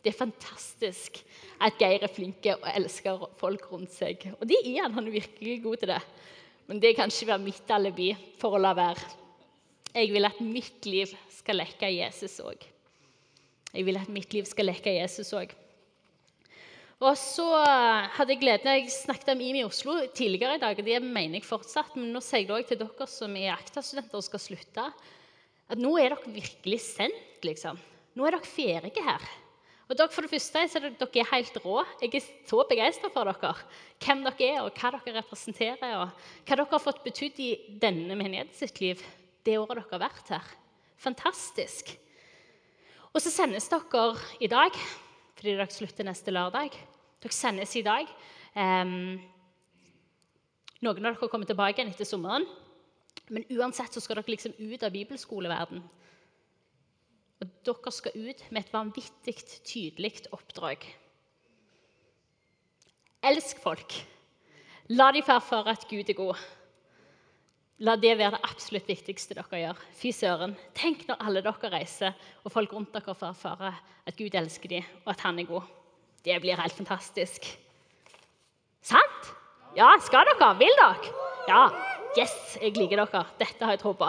Det 0.00 0.12
er 0.12 0.16
fantastisk 0.16 1.18
at 1.64 1.76
Geir 1.80 2.04
er 2.04 2.12
flink 2.12 2.46
og 2.54 2.64
elsker 2.70 3.26
folk 3.40 3.66
rundt 3.72 3.92
seg. 3.92 4.24
Og 4.38 4.46
det 4.48 4.62
er 4.62 4.82
han. 4.82 4.94
Han 4.96 5.08
er 5.08 5.18
virkelig 5.18 5.58
god 5.64 5.82
til 5.82 5.92
det. 5.92 6.00
Men 6.68 6.80
det 6.80 6.94
kan 6.96 7.12
ikke 7.12 7.28
være 7.28 7.44
mitt 7.44 7.74
alibi 7.76 8.10
for 8.40 8.56
å 8.56 8.62
la 8.62 8.72
være. 8.76 9.04
Jeg 9.94 10.12
vil 10.14 10.26
at 10.26 10.40
mitt 10.40 10.88
liv 10.88 11.12
skal 11.30 11.60
leke 11.60 11.92
Jesus 11.92 12.38
òg. 12.40 12.64
Jeg 13.74 13.84
vil 13.84 14.00
at 14.00 14.08
mitt 14.12 14.32
liv 14.32 14.48
skal 14.48 14.70
leke 14.70 14.96
Jesus 14.96 15.32
òg. 15.36 15.52
Og 17.04 17.18
så 17.20 17.44
hadde 18.16 18.32
jeg 18.32 18.40
gleden 18.40 18.70
Jeg 18.78 18.92
snakket 18.94 19.34
om 19.34 19.42
IMI 19.44 19.64
Oslo 19.66 19.98
tidligere 20.14 20.56
i 20.56 20.62
dag, 20.62 20.78
og 20.78 20.86
det 20.86 21.02
mener 21.02 21.36
jeg 21.36 21.44
fortsatt. 21.44 21.92
Men 21.98 22.14
nå 22.14 22.22
sier 22.24 22.46
jeg 22.46 22.48
det 22.48 22.56
òg 22.56 22.70
til 22.70 22.80
dere 22.80 23.08
som 23.10 23.36
er 23.36 23.52
akta-studenter 23.58 24.20
og 24.20 24.24
skal 24.24 24.42
slutte, 24.42 24.86
at 25.70 25.80
nå 25.80 25.94
er 25.98 26.12
dere 26.12 26.34
virkelig 26.34 26.80
sendt, 26.84 27.44
liksom. 27.46 27.78
Nå 28.14 28.26
er 28.26 28.36
dere 28.36 28.48
ferdige 28.48 29.04
her. 29.04 29.24
Og 29.84 29.96
dere, 29.98 30.08
for 30.12 30.24
det 30.24 30.32
første 30.32 30.62
så 30.72 30.80
er 30.80 30.94
dere 30.96 31.20
er 31.20 31.28
helt 31.28 31.58
rå. 31.64 31.82
Jeg 32.00 32.14
er 32.16 32.28
så 32.48 32.62
begeistra 32.68 33.10
for 33.12 33.28
dere. 33.28 33.52
Hvem 34.00 34.24
dere 34.24 34.48
er, 34.48 34.62
og 34.64 34.78
hva 34.78 34.94
dere 34.94 35.18
representerer, 35.18 35.98
og 36.00 36.14
hva 36.46 36.56
dere 36.56 36.70
har 36.70 36.82
fått 36.82 37.02
betydd 37.04 37.40
i 37.44 37.50
denne 37.82 38.16
menigheten 38.16 38.56
sitt 38.56 38.80
liv 38.80 39.02
det 39.44 39.58
året 39.60 39.76
dere 39.76 39.90
har 39.90 40.04
vært 40.06 40.32
her. 40.32 40.52
Fantastisk. 41.04 41.92
Og 43.12 43.20
så 43.20 43.30
sendes 43.30 43.68
dere 43.68 44.06
i 44.40 44.48
dag, 44.48 44.76
fordi 45.36 45.52
dere 45.52 45.68
slutter 45.72 46.08
neste 46.08 46.32
lørdag. 46.32 46.72
Dere 47.20 47.36
sendes 47.36 47.76
i 47.76 47.84
dag. 47.84 48.08
Um, 48.56 49.20
noen 50.80 51.04
av 51.04 51.12
dere 51.12 51.28
kommer 51.28 51.48
tilbake 51.48 51.80
igjen 51.80 51.92
etter 51.92 52.08
sommeren. 52.08 52.48
Men 53.32 53.46
uansett 53.56 53.94
så 53.94 54.02
skal 54.04 54.20
dere 54.20 54.34
liksom 54.34 54.56
ut 54.58 54.82
av 54.84 54.92
bibelskoleverden. 54.92 55.84
Og 57.40 57.54
dere 57.66 57.92
skal 57.94 58.18
ut 58.18 58.42
med 58.50 58.60
et 58.60 58.74
vanvittig 58.74 59.36
tydelig 59.64 60.26
oppdrag. 60.34 60.84
Elsk 63.24 63.62
folk. 63.64 63.96
La 64.92 65.08
dem 65.16 65.24
få 65.24 65.38
erfare 65.38 65.72
at 65.72 65.86
Gud 65.88 66.10
er 66.12 66.18
god. 66.18 66.42
La 67.82 67.96
det 67.96 68.12
være 68.18 68.36
det 68.36 68.46
absolutt 68.46 68.86
viktigste 68.88 69.34
dere 69.34 69.60
gjør. 69.62 69.80
Fy 69.96 70.12
søren. 70.14 70.52
Tenk 70.76 71.08
når 71.08 71.24
alle 71.24 71.42
dere 71.42 71.72
reiser, 71.72 72.12
og 72.44 72.52
folk 72.52 72.76
rundt 72.76 72.92
dere 72.94 73.16
får 73.16 73.32
erfare 73.32 73.72
at 74.04 74.20
Gud 74.20 74.36
elsker 74.36 74.70
dem, 74.76 74.92
og 75.06 75.14
at 75.16 75.24
han 75.24 75.40
er 75.40 75.48
god. 75.48 75.72
Det 76.24 76.36
blir 76.40 76.60
helt 76.60 76.76
fantastisk. 76.76 77.48
Sant? 78.84 79.32
Ja, 79.76 79.88
skal 80.04 80.28
dere? 80.28 80.52
Vil 80.60 80.78
dere? 80.78 81.12
Ja. 81.48 81.93
Yes, 82.14 82.34
jeg 82.62 82.76
liker 82.76 83.00
dere. 83.00 83.24
Dette 83.40 83.64
har 83.66 83.74
jeg 83.74 83.80
tro 83.82 83.90
på. 83.98 84.06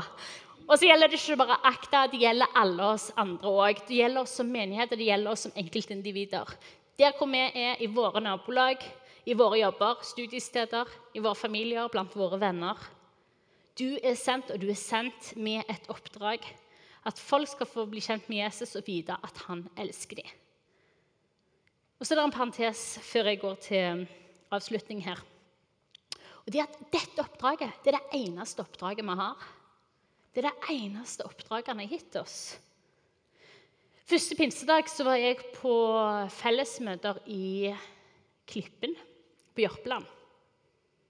Og 0.65 0.77
så 0.77 0.87
gjelder 0.87 1.09
det 1.09 1.17
ikke 1.17 1.37
bare 1.41 1.57
Akta, 1.65 2.03
det 2.09 2.19
gjelder 2.21 2.57
alle 2.57 2.89
oss 2.95 3.07
andre 3.21 3.49
òg. 3.49 3.81
Det 3.87 3.97
gjelder 3.99 4.25
oss 4.25 4.35
som 4.39 4.49
menigheter, 4.49 4.97
det 4.97 5.07
gjelder 5.09 5.33
oss 5.33 5.45
som 5.47 5.55
enkeltindivider. 5.57 6.53
Der 7.01 7.17
hvor 7.17 7.29
vi 7.29 7.41
er 7.41 7.81
i 7.81 7.89
våre 7.89 8.21
nabolag, 8.21 8.85
i 9.25 9.33
våre 9.33 9.59
jobber, 9.59 10.01
studiesteder, 10.05 10.89
i 11.17 11.21
våre 11.21 11.37
familier, 11.37 11.89
blant 11.89 12.13
våre 12.17 12.39
venner. 12.41 12.81
Du 13.77 13.97
er 13.97 14.15
sendt, 14.17 14.53
og 14.53 14.61
du 14.61 14.69
er 14.69 14.79
sendt 14.79 15.33
med 15.37 15.65
et 15.69 15.89
oppdrag. 15.89 16.45
At 17.05 17.21
folk 17.21 17.49
skal 17.49 17.69
få 17.69 17.85
bli 17.89 18.01
kjent 18.01 18.29
med 18.29 18.43
Jesus 18.43 18.77
og 18.77 18.85
vite 18.87 19.17
at 19.17 19.45
han 19.49 19.65
elsker 19.81 20.21
dem. 20.21 20.29
Og 21.99 22.05
så 22.05 22.13
er 22.13 22.21
det 22.21 22.25
en 22.29 22.37
parentes 22.37 22.83
før 23.05 23.31
jeg 23.31 23.41
går 23.41 23.61
til 23.65 24.05
avslutning 24.53 25.01
her. 25.05 25.21
Og 26.45 26.53
det 26.53 26.61
at 26.61 26.77
Dette 26.93 27.23
oppdraget 27.23 27.81
det 27.83 27.93
er 27.93 27.99
det 27.99 28.19
eneste 28.21 28.61
oppdraget 28.61 29.05
vi 29.05 29.17
har. 29.21 29.47
Det 30.33 30.43
er 30.43 30.51
det 30.51 30.75
eneste 30.75 31.25
oppdraget 31.25 31.71
han 31.71 31.81
har 31.81 31.91
gitt 31.91 32.17
oss. 32.19 32.39
Første 34.05 34.37
pinsedag 34.37 34.89
så 34.91 35.05
var 35.07 35.17
jeg 35.17 35.39
på 35.55 35.73
fellesmøter 36.29 37.23
i 37.33 37.71
Klippen 38.45 38.93
på 39.55 39.63
Jørpeland. 39.63 40.05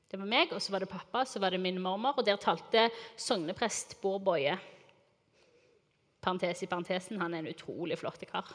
Det 0.08 0.22
var 0.22 0.30
meg, 0.30 0.54
og 0.56 0.62
så 0.64 0.72
var 0.72 0.86
det 0.86 0.88
pappa, 0.88 1.26
så 1.28 1.42
var 1.44 1.52
det 1.52 1.60
min 1.60 1.82
mormor, 1.82 2.16
og 2.16 2.24
der 2.24 2.40
talte 2.40 2.86
sogneprest 3.20 3.98
Bård 4.00 4.24
Boje. 4.24 4.54
Parentes 6.24 6.64
i 6.64 6.70
parentesen, 6.72 7.20
han 7.20 7.34
er 7.34 7.44
en 7.44 7.52
utrolig 7.52 7.98
flott 8.00 8.24
kar. 8.30 8.54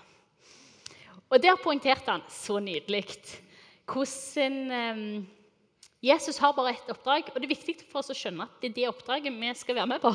Og 1.28 1.36
der 1.42 1.60
poengterte 1.60 2.14
han 2.14 2.24
så 2.32 2.56
nydelig 2.62 3.04
hvordan 3.90 4.56
um, 4.70 5.04
Jesus 6.00 6.38
har 6.40 6.54
bare 6.56 6.72
ett 6.72 6.88
oppdrag, 6.88 7.28
og 7.28 7.36
det 7.36 7.44
er 7.44 7.52
viktig 7.52 7.74
for 7.90 8.00
oss 8.00 8.12
å 8.12 8.16
skjønne 8.16 8.46
at 8.46 8.62
det 8.62 8.70
er 8.70 8.76
det 8.78 8.88
oppdraget 8.88 9.34
vi 9.36 9.52
skal 9.58 9.76
være 9.76 9.90
med 9.90 10.00
på. 10.00 10.12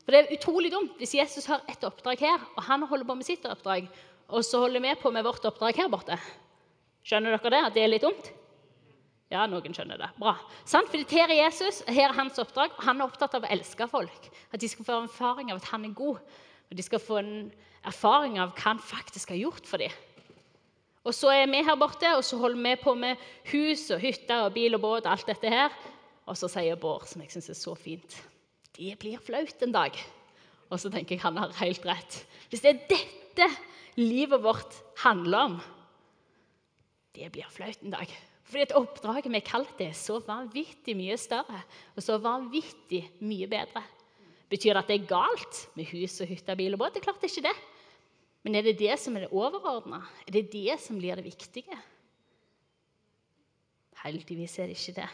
For 0.00 0.14
Det 0.14 0.20
er 0.20 0.36
utrolig 0.38 0.70
dumt 0.72 0.96
hvis 0.98 1.12
Jesus 1.18 1.48
har 1.50 1.60
ett 1.68 1.84
oppdrag 1.84 2.22
her, 2.24 2.40
og 2.56 2.64
han 2.64 2.86
holder 2.88 3.08
på 3.08 3.18
med 3.18 3.28
sitt 3.28 3.44
oppdrag, 3.44 3.90
og 4.30 4.44
så 4.46 4.62
holder 4.64 4.80
vi 4.80 4.94
på 5.02 5.12
med 5.12 5.26
vårt 5.26 5.44
oppdrag 5.44 5.76
her 5.76 5.90
borte. 5.92 6.16
Skjønner 7.04 7.36
dere 7.36 7.52
det? 7.52 7.60
At 7.66 7.76
det 7.76 7.84
er 7.84 7.92
litt 7.92 8.04
dumt? 8.06 8.30
Ja, 9.30 9.44
noen 9.46 9.74
skjønner 9.76 10.00
det. 10.00 10.08
Bra. 10.18 10.34
Sant? 10.66 10.90
For 10.90 11.14
her 11.14 11.30
er 11.30 11.44
Jesus, 11.44 11.84
her 11.86 12.08
er 12.08 12.16
hans 12.16 12.38
oppdrag. 12.42 12.72
og 12.74 12.82
Han 12.88 12.98
er 12.98 13.06
opptatt 13.06 13.36
av 13.38 13.44
å 13.46 13.50
elske 13.52 13.86
folk. 13.90 14.30
At 14.50 14.62
de 14.62 14.70
skal 14.70 14.86
få 14.86 14.96
en 14.98 15.10
erfaring 15.10 15.52
av 15.52 15.60
at 15.60 15.68
han 15.70 15.86
er 15.86 15.94
god. 15.94 16.18
Og 16.70 16.78
de 16.78 16.86
skal 16.86 17.02
få 17.02 17.20
en 17.20 17.34
erfaring 17.86 18.40
av 18.42 18.50
hva 18.56 18.72
han 18.72 18.82
faktisk 18.82 19.30
har 19.34 19.38
gjort 19.38 19.68
for 19.70 19.82
dem. 19.82 19.94
Og 21.04 21.16
så 21.16 21.30
er 21.32 21.46
vi 21.48 21.62
her 21.64 21.78
borte, 21.80 22.10
og 22.16 22.24
så 22.26 22.36
holder 22.36 22.60
vi 22.60 22.82
på 22.82 22.94
med 22.94 23.20
hus 23.52 23.86
og 23.94 24.02
hytter 24.02 24.44
og 24.44 24.52
bil 24.52 24.76
og 24.76 24.82
båt. 24.84 25.06
og 25.06 25.12
alt 25.12 25.26
dette 25.26 25.48
her. 25.48 25.72
Og 26.26 26.36
så 26.36 26.48
sier 26.52 26.78
Bård, 26.78 27.08
som 27.10 27.22
jeg 27.24 27.32
syns 27.32 27.50
er 27.50 27.58
så 27.58 27.74
fint, 27.74 28.16
det 28.76 28.94
blir 29.00 29.18
flaut 29.18 29.62
en 29.64 29.72
dag. 29.74 29.96
Og 30.70 30.78
så 30.78 30.90
tenker 30.92 31.16
jeg 31.16 31.24
han 31.24 31.38
har 31.40 31.56
helt 31.58 31.86
rett. 31.88 32.20
Hvis 32.50 32.62
det 32.62 32.70
er 32.70 32.82
dette 32.92 33.48
livet 33.98 34.42
vårt 34.42 34.76
handler 35.02 35.38
om, 35.48 35.56
det 37.16 37.32
blir 37.34 37.48
flaut 37.50 37.82
en 37.82 37.96
dag. 37.96 38.12
Fordi 38.46 38.62
at 38.62 38.76
oppdraget 38.78 39.30
vi 39.30 39.40
er 39.40 39.46
kalt 39.46 39.72
det, 39.78 39.90
er 39.90 39.98
så 39.98 40.20
vanvittig 40.26 40.94
mye 40.98 41.16
større 41.18 41.62
og 41.96 42.02
så 42.02 42.18
vanvittig 42.22 43.02
mye 43.22 43.48
bedre. 43.50 43.82
Betyr 44.50 44.74
det 44.74 44.82
at 44.82 44.88
det 44.90 44.96
er 45.00 45.10
galt 45.10 45.60
med 45.78 45.90
hus 45.90 46.20
og 46.22 46.30
hytte, 46.30 46.56
bil 46.58 46.74
og 46.74 46.82
båt? 46.82 46.94
Det 46.94 47.02
er 47.02 47.06
klart 47.08 47.20
det 47.22 47.30
er 47.30 47.34
ikke 47.34 47.50
det. 47.50 47.58
Men 48.42 48.56
er 48.56 48.64
det 48.64 48.78
det 48.80 48.96
som 49.00 49.16
er 49.16 49.26
det 49.26 49.34
overordna? 49.36 50.00
Er 50.26 50.36
det 50.38 50.52
det 50.52 50.78
som 50.80 50.98
blir 50.98 51.18
det 51.18 51.26
viktige? 51.26 51.76
Heldigvis 54.00 54.58
er 54.58 54.70
det 54.70 54.78
ikke 54.78 54.96
det. 55.02 55.08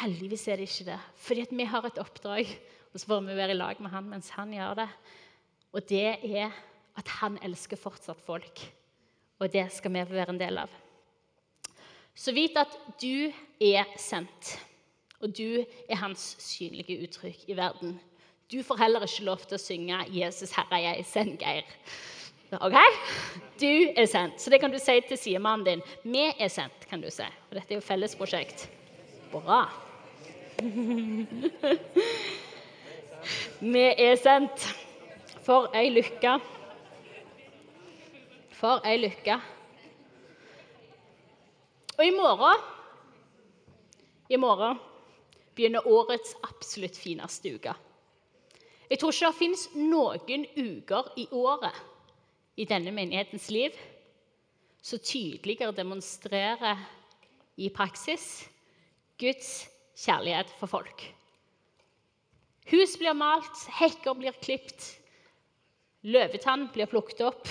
Heldigvis 0.00 0.46
er 0.48 0.56
det 0.56 0.68
ikke 0.70 0.88
det. 0.88 1.00
Fordi 1.20 1.46
vi 1.52 1.66
har 1.68 1.84
et 1.84 2.00
oppdrag, 2.00 2.48
og 2.92 3.00
så 3.00 3.06
får 3.10 3.26
vi 3.26 3.36
være 3.36 3.52
i 3.52 3.58
lag 3.58 3.80
med 3.80 3.92
han 3.92 4.08
mens 4.08 4.32
han 4.32 4.54
gjør 4.56 4.78
det. 4.80 4.88
Og 5.72 5.88
det 5.88 6.06
er 6.38 6.54
at 6.96 7.08
han 7.20 7.38
elsker 7.44 7.80
fortsatt 7.80 8.20
folk. 8.24 8.64
Og 9.40 9.52
det 9.52 9.66
skal 9.72 9.92
vi 9.92 10.04
få 10.06 10.16
være 10.16 10.32
en 10.32 10.40
del 10.40 10.60
av. 10.64 10.72
Så 12.14 12.32
vit 12.36 12.56
at 12.60 12.72
du 13.00 13.32
er 13.60 13.88
sendt, 14.00 14.56
og 15.20 15.32
du 15.36 15.64
er 15.88 16.00
hans 16.00 16.34
synlige 16.44 16.98
uttrykk 17.04 17.46
i 17.48 17.56
verden. 17.56 17.96
Du 18.50 18.62
får 18.62 18.76
heller 18.76 19.04
ikke 19.06 19.24
lov 19.24 19.44
til 19.46 19.56
å 19.56 19.60
synge 19.62 20.04
'Jesus 20.10 20.52
Herre, 20.56 20.80
jeg 20.82 21.04
sendt', 21.08 21.38
Geir. 21.40 21.62
Ok? 22.60 22.76
Du 23.60 23.92
er 23.96 24.06
sendt. 24.06 24.40
Så 24.40 24.50
det 24.50 24.60
kan 24.60 24.70
du 24.70 24.78
si 24.78 25.00
til 25.08 25.18
sidemannen 25.18 25.64
din. 25.66 25.82
Vi 26.04 26.34
er 26.38 26.48
sendt, 26.48 26.88
kan 26.90 27.00
du 27.00 27.10
si. 27.10 27.24
Og 27.50 27.56
dette 27.56 27.72
er 27.72 27.78
jo 27.80 27.86
fellesprosjekt. 27.86 28.68
Bra. 29.32 29.64
Vi 33.72 33.84
er 33.98 34.16
sendt. 34.20 34.66
For 35.42 35.70
ei 35.74 35.88
lykke. 35.90 36.36
For 38.52 38.84
ei 38.86 38.98
lykke. 39.00 39.40
Og 41.98 42.04
i 42.06 42.12
morgen 42.14 42.60
I 44.28 44.36
morgen 44.36 44.78
begynner 45.56 45.86
årets 45.88 46.36
absolutt 46.46 46.96
fineste 46.96 47.54
uke. 47.56 47.74
Jeg 48.92 49.00
tror 49.00 49.14
ikke 49.14 49.28
det 49.30 49.38
fins 49.38 49.62
noen 49.72 50.42
uker 50.52 51.06
i 51.16 51.24
året 51.32 51.78
i 52.60 52.66
denne 52.68 52.92
menighetens 52.92 53.46
liv 53.48 53.76
som 54.84 55.00
tydeligere 55.00 55.72
demonstrerer 55.72 56.82
i 57.56 57.70
praksis 57.72 58.26
Guds 59.16 59.62
kjærlighet 59.96 60.52
for 60.58 60.68
folk. 60.68 61.06
Hus 62.68 62.98
blir 63.00 63.16
malt, 63.16 63.64
hekker 63.78 64.18
blir 64.18 64.36
klipt, 64.44 64.84
løvetann 66.04 66.68
blir 66.74 66.90
plukket 66.92 67.24
opp. 67.24 67.48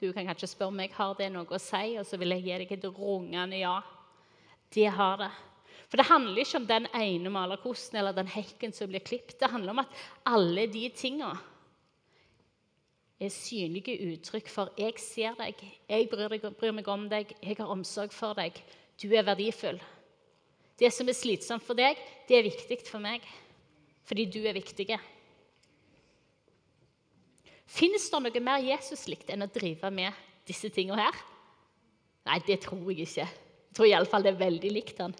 Du 0.00 0.08
kan 0.14 0.24
kanskje 0.24 0.54
spørre 0.54 0.78
meg 0.78 0.96
har 0.96 1.12
det 1.20 1.28
noe 1.34 1.52
å 1.52 1.60
si, 1.60 1.98
og 2.00 2.08
så 2.08 2.16
vil 2.16 2.32
jeg 2.32 2.46
gi 2.46 2.58
deg 2.62 2.74
et 2.78 2.88
rungende 2.96 3.60
ja. 3.60 3.76
Det 4.72 4.88
har 4.88 5.20
det. 5.20 5.30
For 5.88 6.00
det 6.00 6.08
handler 6.10 6.42
ikke 6.42 6.60
om 6.60 6.66
den 6.68 6.86
ene 6.96 7.30
malerkosten 7.32 7.96
eller 7.96 8.16
den 8.16 8.28
hekken 8.28 8.74
som 8.76 8.90
blir 8.90 9.00
klippet. 9.00 9.38
Det 9.40 9.48
handler 9.48 9.72
om 9.72 9.82
at 9.84 10.02
alle 10.28 10.66
de 10.68 10.84
tinga 10.92 11.32
er 13.18 13.32
synlige 13.34 13.96
uttrykk 14.12 14.48
for 14.48 14.70
'jeg 14.78 14.98
ser 14.98 15.34
deg, 15.34 15.54
jeg 15.88 16.08
bryr, 16.10 16.28
deg, 16.28 16.56
bryr, 16.56 16.72
meg 16.72 16.88
om 16.88 17.08
deg, 17.08 17.34
jeg 17.42 17.56
har 17.58 17.66
omsorg 17.66 18.12
for 18.12 18.34
deg', 18.34 18.62
du 19.02 19.08
er 19.12 19.24
verdifull. 19.24 19.80
Det 20.78 20.92
som 20.92 21.08
er 21.08 21.12
slitsomt 21.12 21.62
for 21.62 21.74
deg, 21.74 21.96
det 22.28 22.38
er 22.38 22.46
viktig 22.46 22.86
for 22.86 23.00
meg, 23.02 23.22
fordi 24.04 24.24
du 24.24 24.46
er 24.46 24.54
viktig. 24.54 25.00
Fins 27.66 28.10
det 28.10 28.20
noe 28.22 28.40
mer 28.40 28.62
Jesus-likt 28.62 29.30
enn 29.30 29.42
å 29.42 29.50
drive 29.52 29.90
med 29.90 30.12
disse 30.46 30.70
tingene 30.70 31.02
her? 31.02 31.18
Nei, 32.24 32.38
det 32.46 32.60
tror 32.60 32.86
jeg 32.92 33.08
ikke. 33.08 33.26
Jeg 33.26 33.74
tror 33.74 33.86
iallfall 33.86 34.22
det 34.22 34.34
er 34.34 34.44
veldig 34.46 34.70
likt 34.72 34.98
han. 35.02 35.14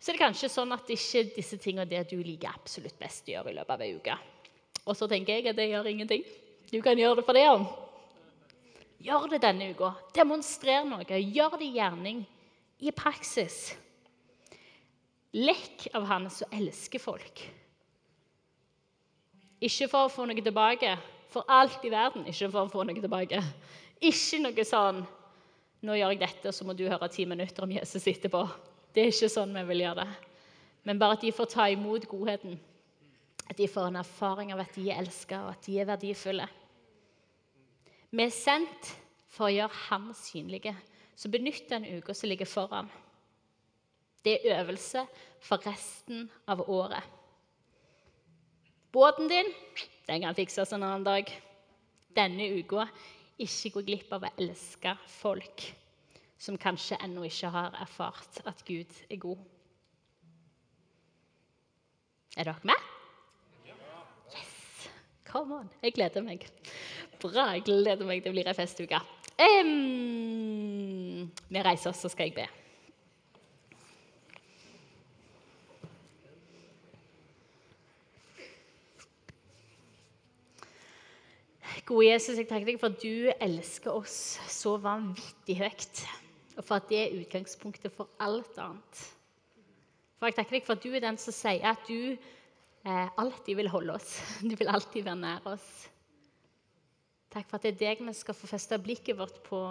Så 0.00 0.10
er 0.10 0.16
det 0.16 0.22
kanskje 0.22 0.48
sånn 0.48 0.72
at 0.72 0.88
ikke 0.88 1.26
disse 1.34 1.58
tingene 1.60 1.84
det 1.88 2.06
du 2.08 2.16
liker 2.24 2.54
absolutt 2.54 2.96
best 2.98 3.28
å 3.28 3.34
gjøre 3.34 3.52
i 3.52 3.56
løpet 3.58 3.74
av 3.74 3.82
ei 3.84 3.92
uke. 3.98 4.16
Og 4.88 4.96
så 4.96 5.08
tenker 5.10 5.36
jeg 5.36 5.50
at 5.50 5.58
det 5.58 5.68
gjør 5.68 5.90
ingenting. 5.90 6.24
Du 6.72 6.78
kan 6.80 6.98
gjøre 6.98 7.18
det 7.20 7.26
for 7.28 7.36
det 7.36 7.44
om. 7.50 7.66
Gjør 9.04 9.26
det 9.34 9.42
denne 9.44 9.68
uka. 9.74 9.92
Demonstrer 10.16 10.88
noe. 10.88 11.04
Gjør 11.04 11.58
det 11.60 11.68
i 11.68 11.76
gjerning. 11.76 12.24
I 12.80 12.94
praksis. 12.96 13.74
Lekk 15.36 15.90
av 15.94 16.08
han 16.08 16.30
som 16.32 16.56
elsker 16.56 17.02
folk. 17.02 17.44
Ikke 19.60 19.90
for 19.92 20.08
å 20.08 20.12
få 20.12 20.24
noe 20.24 20.40
tilbake, 20.40 20.94
for 21.30 21.44
alt 21.52 21.84
i 21.84 21.92
verden. 21.92 22.24
Ikke 22.24 22.48
for 22.48 22.64
å 22.64 22.72
få 22.72 22.88
noe 22.88 22.96
tilbake. 22.96 23.42
Ikke 24.00 24.40
noe 24.46 24.66
sånn 24.66 25.04
Nå 25.80 25.94
gjør 25.96 26.10
jeg 26.12 26.18
dette, 26.20 26.50
så 26.52 26.64
må 26.68 26.74
du 26.76 26.82
høre 26.84 27.06
ti 27.08 27.24
minutter 27.24 27.64
om 27.64 27.70
Jesus 27.72 28.04
etterpå. 28.10 28.42
Det 28.94 29.02
er 29.02 29.12
ikke 29.12 29.30
sånn 29.30 29.54
vi 29.54 29.62
vil 29.70 29.84
gjøre 29.84 30.04
det. 30.04 30.30
Men 30.88 30.98
bare 30.98 31.18
at 31.18 31.24
de 31.24 31.32
får 31.34 31.50
ta 31.52 31.66
imot 31.70 32.06
godheten. 32.10 32.56
At 33.50 33.58
de 33.58 33.68
får 33.70 33.90
en 33.90 34.00
erfaring 34.00 34.52
av 34.54 34.62
at 34.62 34.74
de 34.74 34.88
er 34.88 35.02
elsket, 35.02 35.38
og 35.38 35.52
at 35.52 35.66
de 35.66 35.76
er 35.78 35.88
verdifulle. 35.88 36.46
Vi 38.10 38.24
er 38.24 38.34
sendt 38.34 38.94
for 39.30 39.46
å 39.46 39.54
gjøre 39.54 39.84
ham 39.88 40.10
synlige. 40.18 40.74
Så 41.14 41.30
benytt 41.30 41.68
den 41.70 41.86
uka 41.98 42.14
som 42.16 42.30
ligger 42.30 42.48
foran. 42.48 42.88
Det 44.24 44.38
er 44.38 44.60
øvelse 44.60 45.04
for 45.44 45.62
resten 45.64 46.26
av 46.50 46.62
året. 46.68 47.04
Båten 48.90 49.28
din 49.30 49.52
den 50.08 50.24
kan 50.24 50.34
fikses 50.34 50.72
en 50.74 50.82
annen 50.82 51.06
dag. 51.06 51.28
Denne 52.16 52.48
uka 52.58 52.88
ikke 53.40 53.76
gå 53.76 53.84
glipp 53.86 54.10
av 54.16 54.26
å 54.26 54.32
elske 54.42 54.96
folk 55.20 55.68
som 56.40 56.56
kanskje 56.58 56.96
ennå 57.04 57.26
ikke 57.28 57.50
har 57.52 57.74
erfart 57.82 58.40
at 58.48 58.62
Gud 58.64 58.94
er 59.10 59.20
god. 59.20 59.40
Er 62.36 62.48
dere 62.48 62.62
med? 62.62 62.86
Yes! 64.32 64.88
Come 65.26 65.58
on. 65.58 65.68
Jeg 65.82 65.92
gleder 65.92 66.24
meg. 66.24 66.46
Bra. 67.20 67.50
Jeg 67.58 67.66
gleder 67.66 68.06
meg. 68.06 68.24
Det 68.24 68.32
blir 68.32 68.48
ei 68.48 68.56
festuke. 68.56 69.02
Um, 69.40 71.28
vi 71.48 71.62
reiser 71.64 71.90
oss, 71.92 72.00
så 72.00 72.08
skal 72.12 72.30
jeg 72.30 72.38
be. 72.40 72.48
Gode 81.90 82.06
Jesus, 82.06 82.36
jeg 82.38 82.46
takker 82.46 82.68
deg 82.68 82.76
for 82.78 82.92
at 82.92 83.02
du 83.02 83.30
elsker 83.42 83.96
oss 83.98 84.38
så 84.46 84.76
vanvittig 84.78 85.56
høyt. 85.58 86.04
Og 86.56 86.64
for 86.64 86.80
at 86.80 86.88
det 86.90 86.98
er 86.98 87.16
utgangspunktet 87.20 87.92
for 87.94 88.10
alt 88.20 88.58
annet. 88.58 89.02
For 90.18 90.28
Jeg 90.28 90.36
takker 90.36 90.58
deg 90.58 90.66
for 90.66 90.76
at 90.76 90.84
du 90.84 90.90
er 90.92 91.04
den 91.04 91.18
som 91.20 91.34
sier 91.34 91.70
at 91.70 91.86
du 91.88 92.10
eh, 92.12 93.08
alltid 93.20 93.56
vil 93.56 93.70
holde 93.72 93.94
oss. 93.94 94.18
Du 94.50 94.56
vil 94.56 94.68
alltid 94.68 95.06
være 95.06 95.20
nær 95.22 95.46
oss. 95.48 95.70
Takk 97.30 97.46
for 97.46 97.56
at 97.56 97.64
det 97.64 97.76
er 97.76 97.80
deg 97.84 98.02
vi 98.04 98.16
skal 98.18 98.34
få 98.34 98.50
feste 98.50 98.78
blikket 98.82 99.18
vårt 99.18 99.38
på 99.46 99.62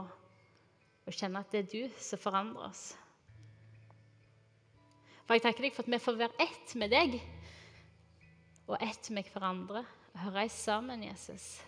og 1.09 1.15
kjenne 1.17 1.41
at 1.41 1.51
det 1.51 1.63
er 1.63 1.69
du 1.71 1.99
som 1.99 2.21
forandrer 2.21 2.69
oss. 2.69 2.83
For 5.25 5.37
Jeg 5.37 5.45
takker 5.45 5.65
deg 5.65 5.75
for 5.75 5.85
at 5.85 5.93
vi 5.93 6.01
får 6.01 6.19
være 6.23 6.45
ett 6.45 6.75
med 6.81 6.93
deg 6.93 7.19
og 8.69 8.77
ett 8.81 9.09
med 9.13 9.29
hverandre. 9.33 9.83
Og 10.13 10.21
høre 10.25 10.47
sammen, 10.49 11.03
Jesus. 11.05 11.59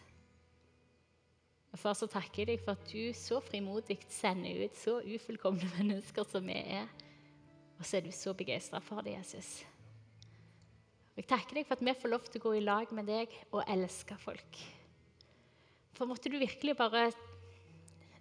Og 1.71 1.79
Far, 1.79 1.95
så 1.95 2.07
takker 2.11 2.43
jeg 2.43 2.49
deg 2.49 2.63
for 2.65 2.75
at 2.75 2.89
du 2.91 3.13
så 3.15 3.39
frimodig 3.43 4.01
sender 4.11 4.65
ut 4.65 4.79
så 4.79 4.97
ufullkomne 4.99 5.69
mennesker 5.79 6.27
som 6.27 6.47
vi 6.47 6.57
er. 6.59 6.89
Og 7.79 7.87
så 7.87 7.97
er 7.97 8.05
du 8.05 8.11
så 8.13 8.35
begeistra 8.37 8.81
for 8.83 9.01
det, 9.05 9.15
Jesus. 9.15 9.61
Og 11.15 11.23
Jeg 11.23 11.29
takker 11.31 11.57
deg 11.57 11.67
for 11.67 11.79
at 11.79 11.85
vi 11.87 11.95
får 12.03 12.11
lov 12.11 12.27
til 12.27 12.41
å 12.41 12.45
gå 12.45 12.53
i 12.59 12.65
lag 12.65 12.91
med 12.95 13.07
deg 13.09 13.33
og 13.51 13.63
elske 13.71 14.17
folk. 14.19 14.59
For 15.95 16.09
måtte 16.09 16.31
du 16.31 16.37
virkelig 16.39 16.75
bare 16.77 17.09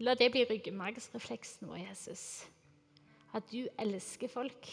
la 0.01 0.15
det 0.17 0.31
bli 0.33 0.47
ryggmargsrefleksen 0.49 1.69
vår, 1.69 1.83
Jesus. 1.91 2.25
At 3.37 3.47
du 3.53 3.67
elsker 3.79 4.31
folk. 4.33 4.71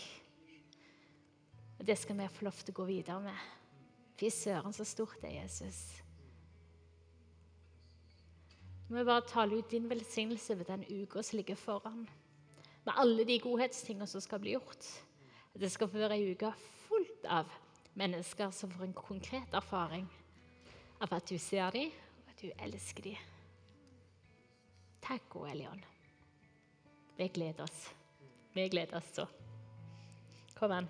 Og 1.78 1.86
det 1.86 1.98
skal 2.00 2.18
vi 2.18 2.32
få 2.34 2.48
lov 2.48 2.58
til 2.64 2.74
å 2.74 2.80
gå 2.82 2.90
videre 2.90 3.22
med. 3.28 3.48
Fy 4.18 4.32
søren, 4.34 4.74
så 4.74 4.86
stort 4.88 5.20
det 5.22 5.30
er, 5.30 5.44
Jesus. 5.44 6.07
Må 8.88 9.02
jeg 9.02 9.08
bare 9.10 9.26
tale 9.28 9.58
ut 9.60 9.72
din 9.72 9.90
velsignelse 9.90 10.56
ved 10.58 10.66
den 10.70 10.86
uka 11.02 11.22
som 11.22 11.38
ligger 11.38 11.56
foran. 11.56 12.08
Med 12.86 12.94
alle 12.96 13.26
de 13.28 13.40
godhetstingene 13.40 14.08
som 14.08 14.22
skal 14.22 14.40
bli 14.40 14.54
gjort. 14.56 14.88
Det 15.60 15.72
skal 15.72 15.90
få 15.90 15.98
være 15.98 16.16
ei 16.16 16.32
uke 16.32 16.52
fullt 16.88 17.26
av 17.26 17.52
mennesker 17.98 18.52
som 18.52 18.72
får 18.72 18.86
en 18.86 18.94
konkret 18.94 19.54
erfaring 19.58 20.06
av 21.02 21.14
at 21.14 21.30
du 21.30 21.38
ser 21.38 21.72
dem, 21.74 21.92
og 22.24 22.32
at 22.32 22.42
du 22.42 22.64
elsker 22.64 23.04
dem. 23.10 23.18
Takk, 25.02 25.36
Elion. 25.50 25.84
Vi 27.18 27.28
gleder 27.28 27.64
oss. 27.64 27.90
Vi 28.54 28.70
gleder 28.70 28.98
oss 28.98 29.12
så. 29.16 29.28
Kom 30.58 30.72
an. 30.72 30.90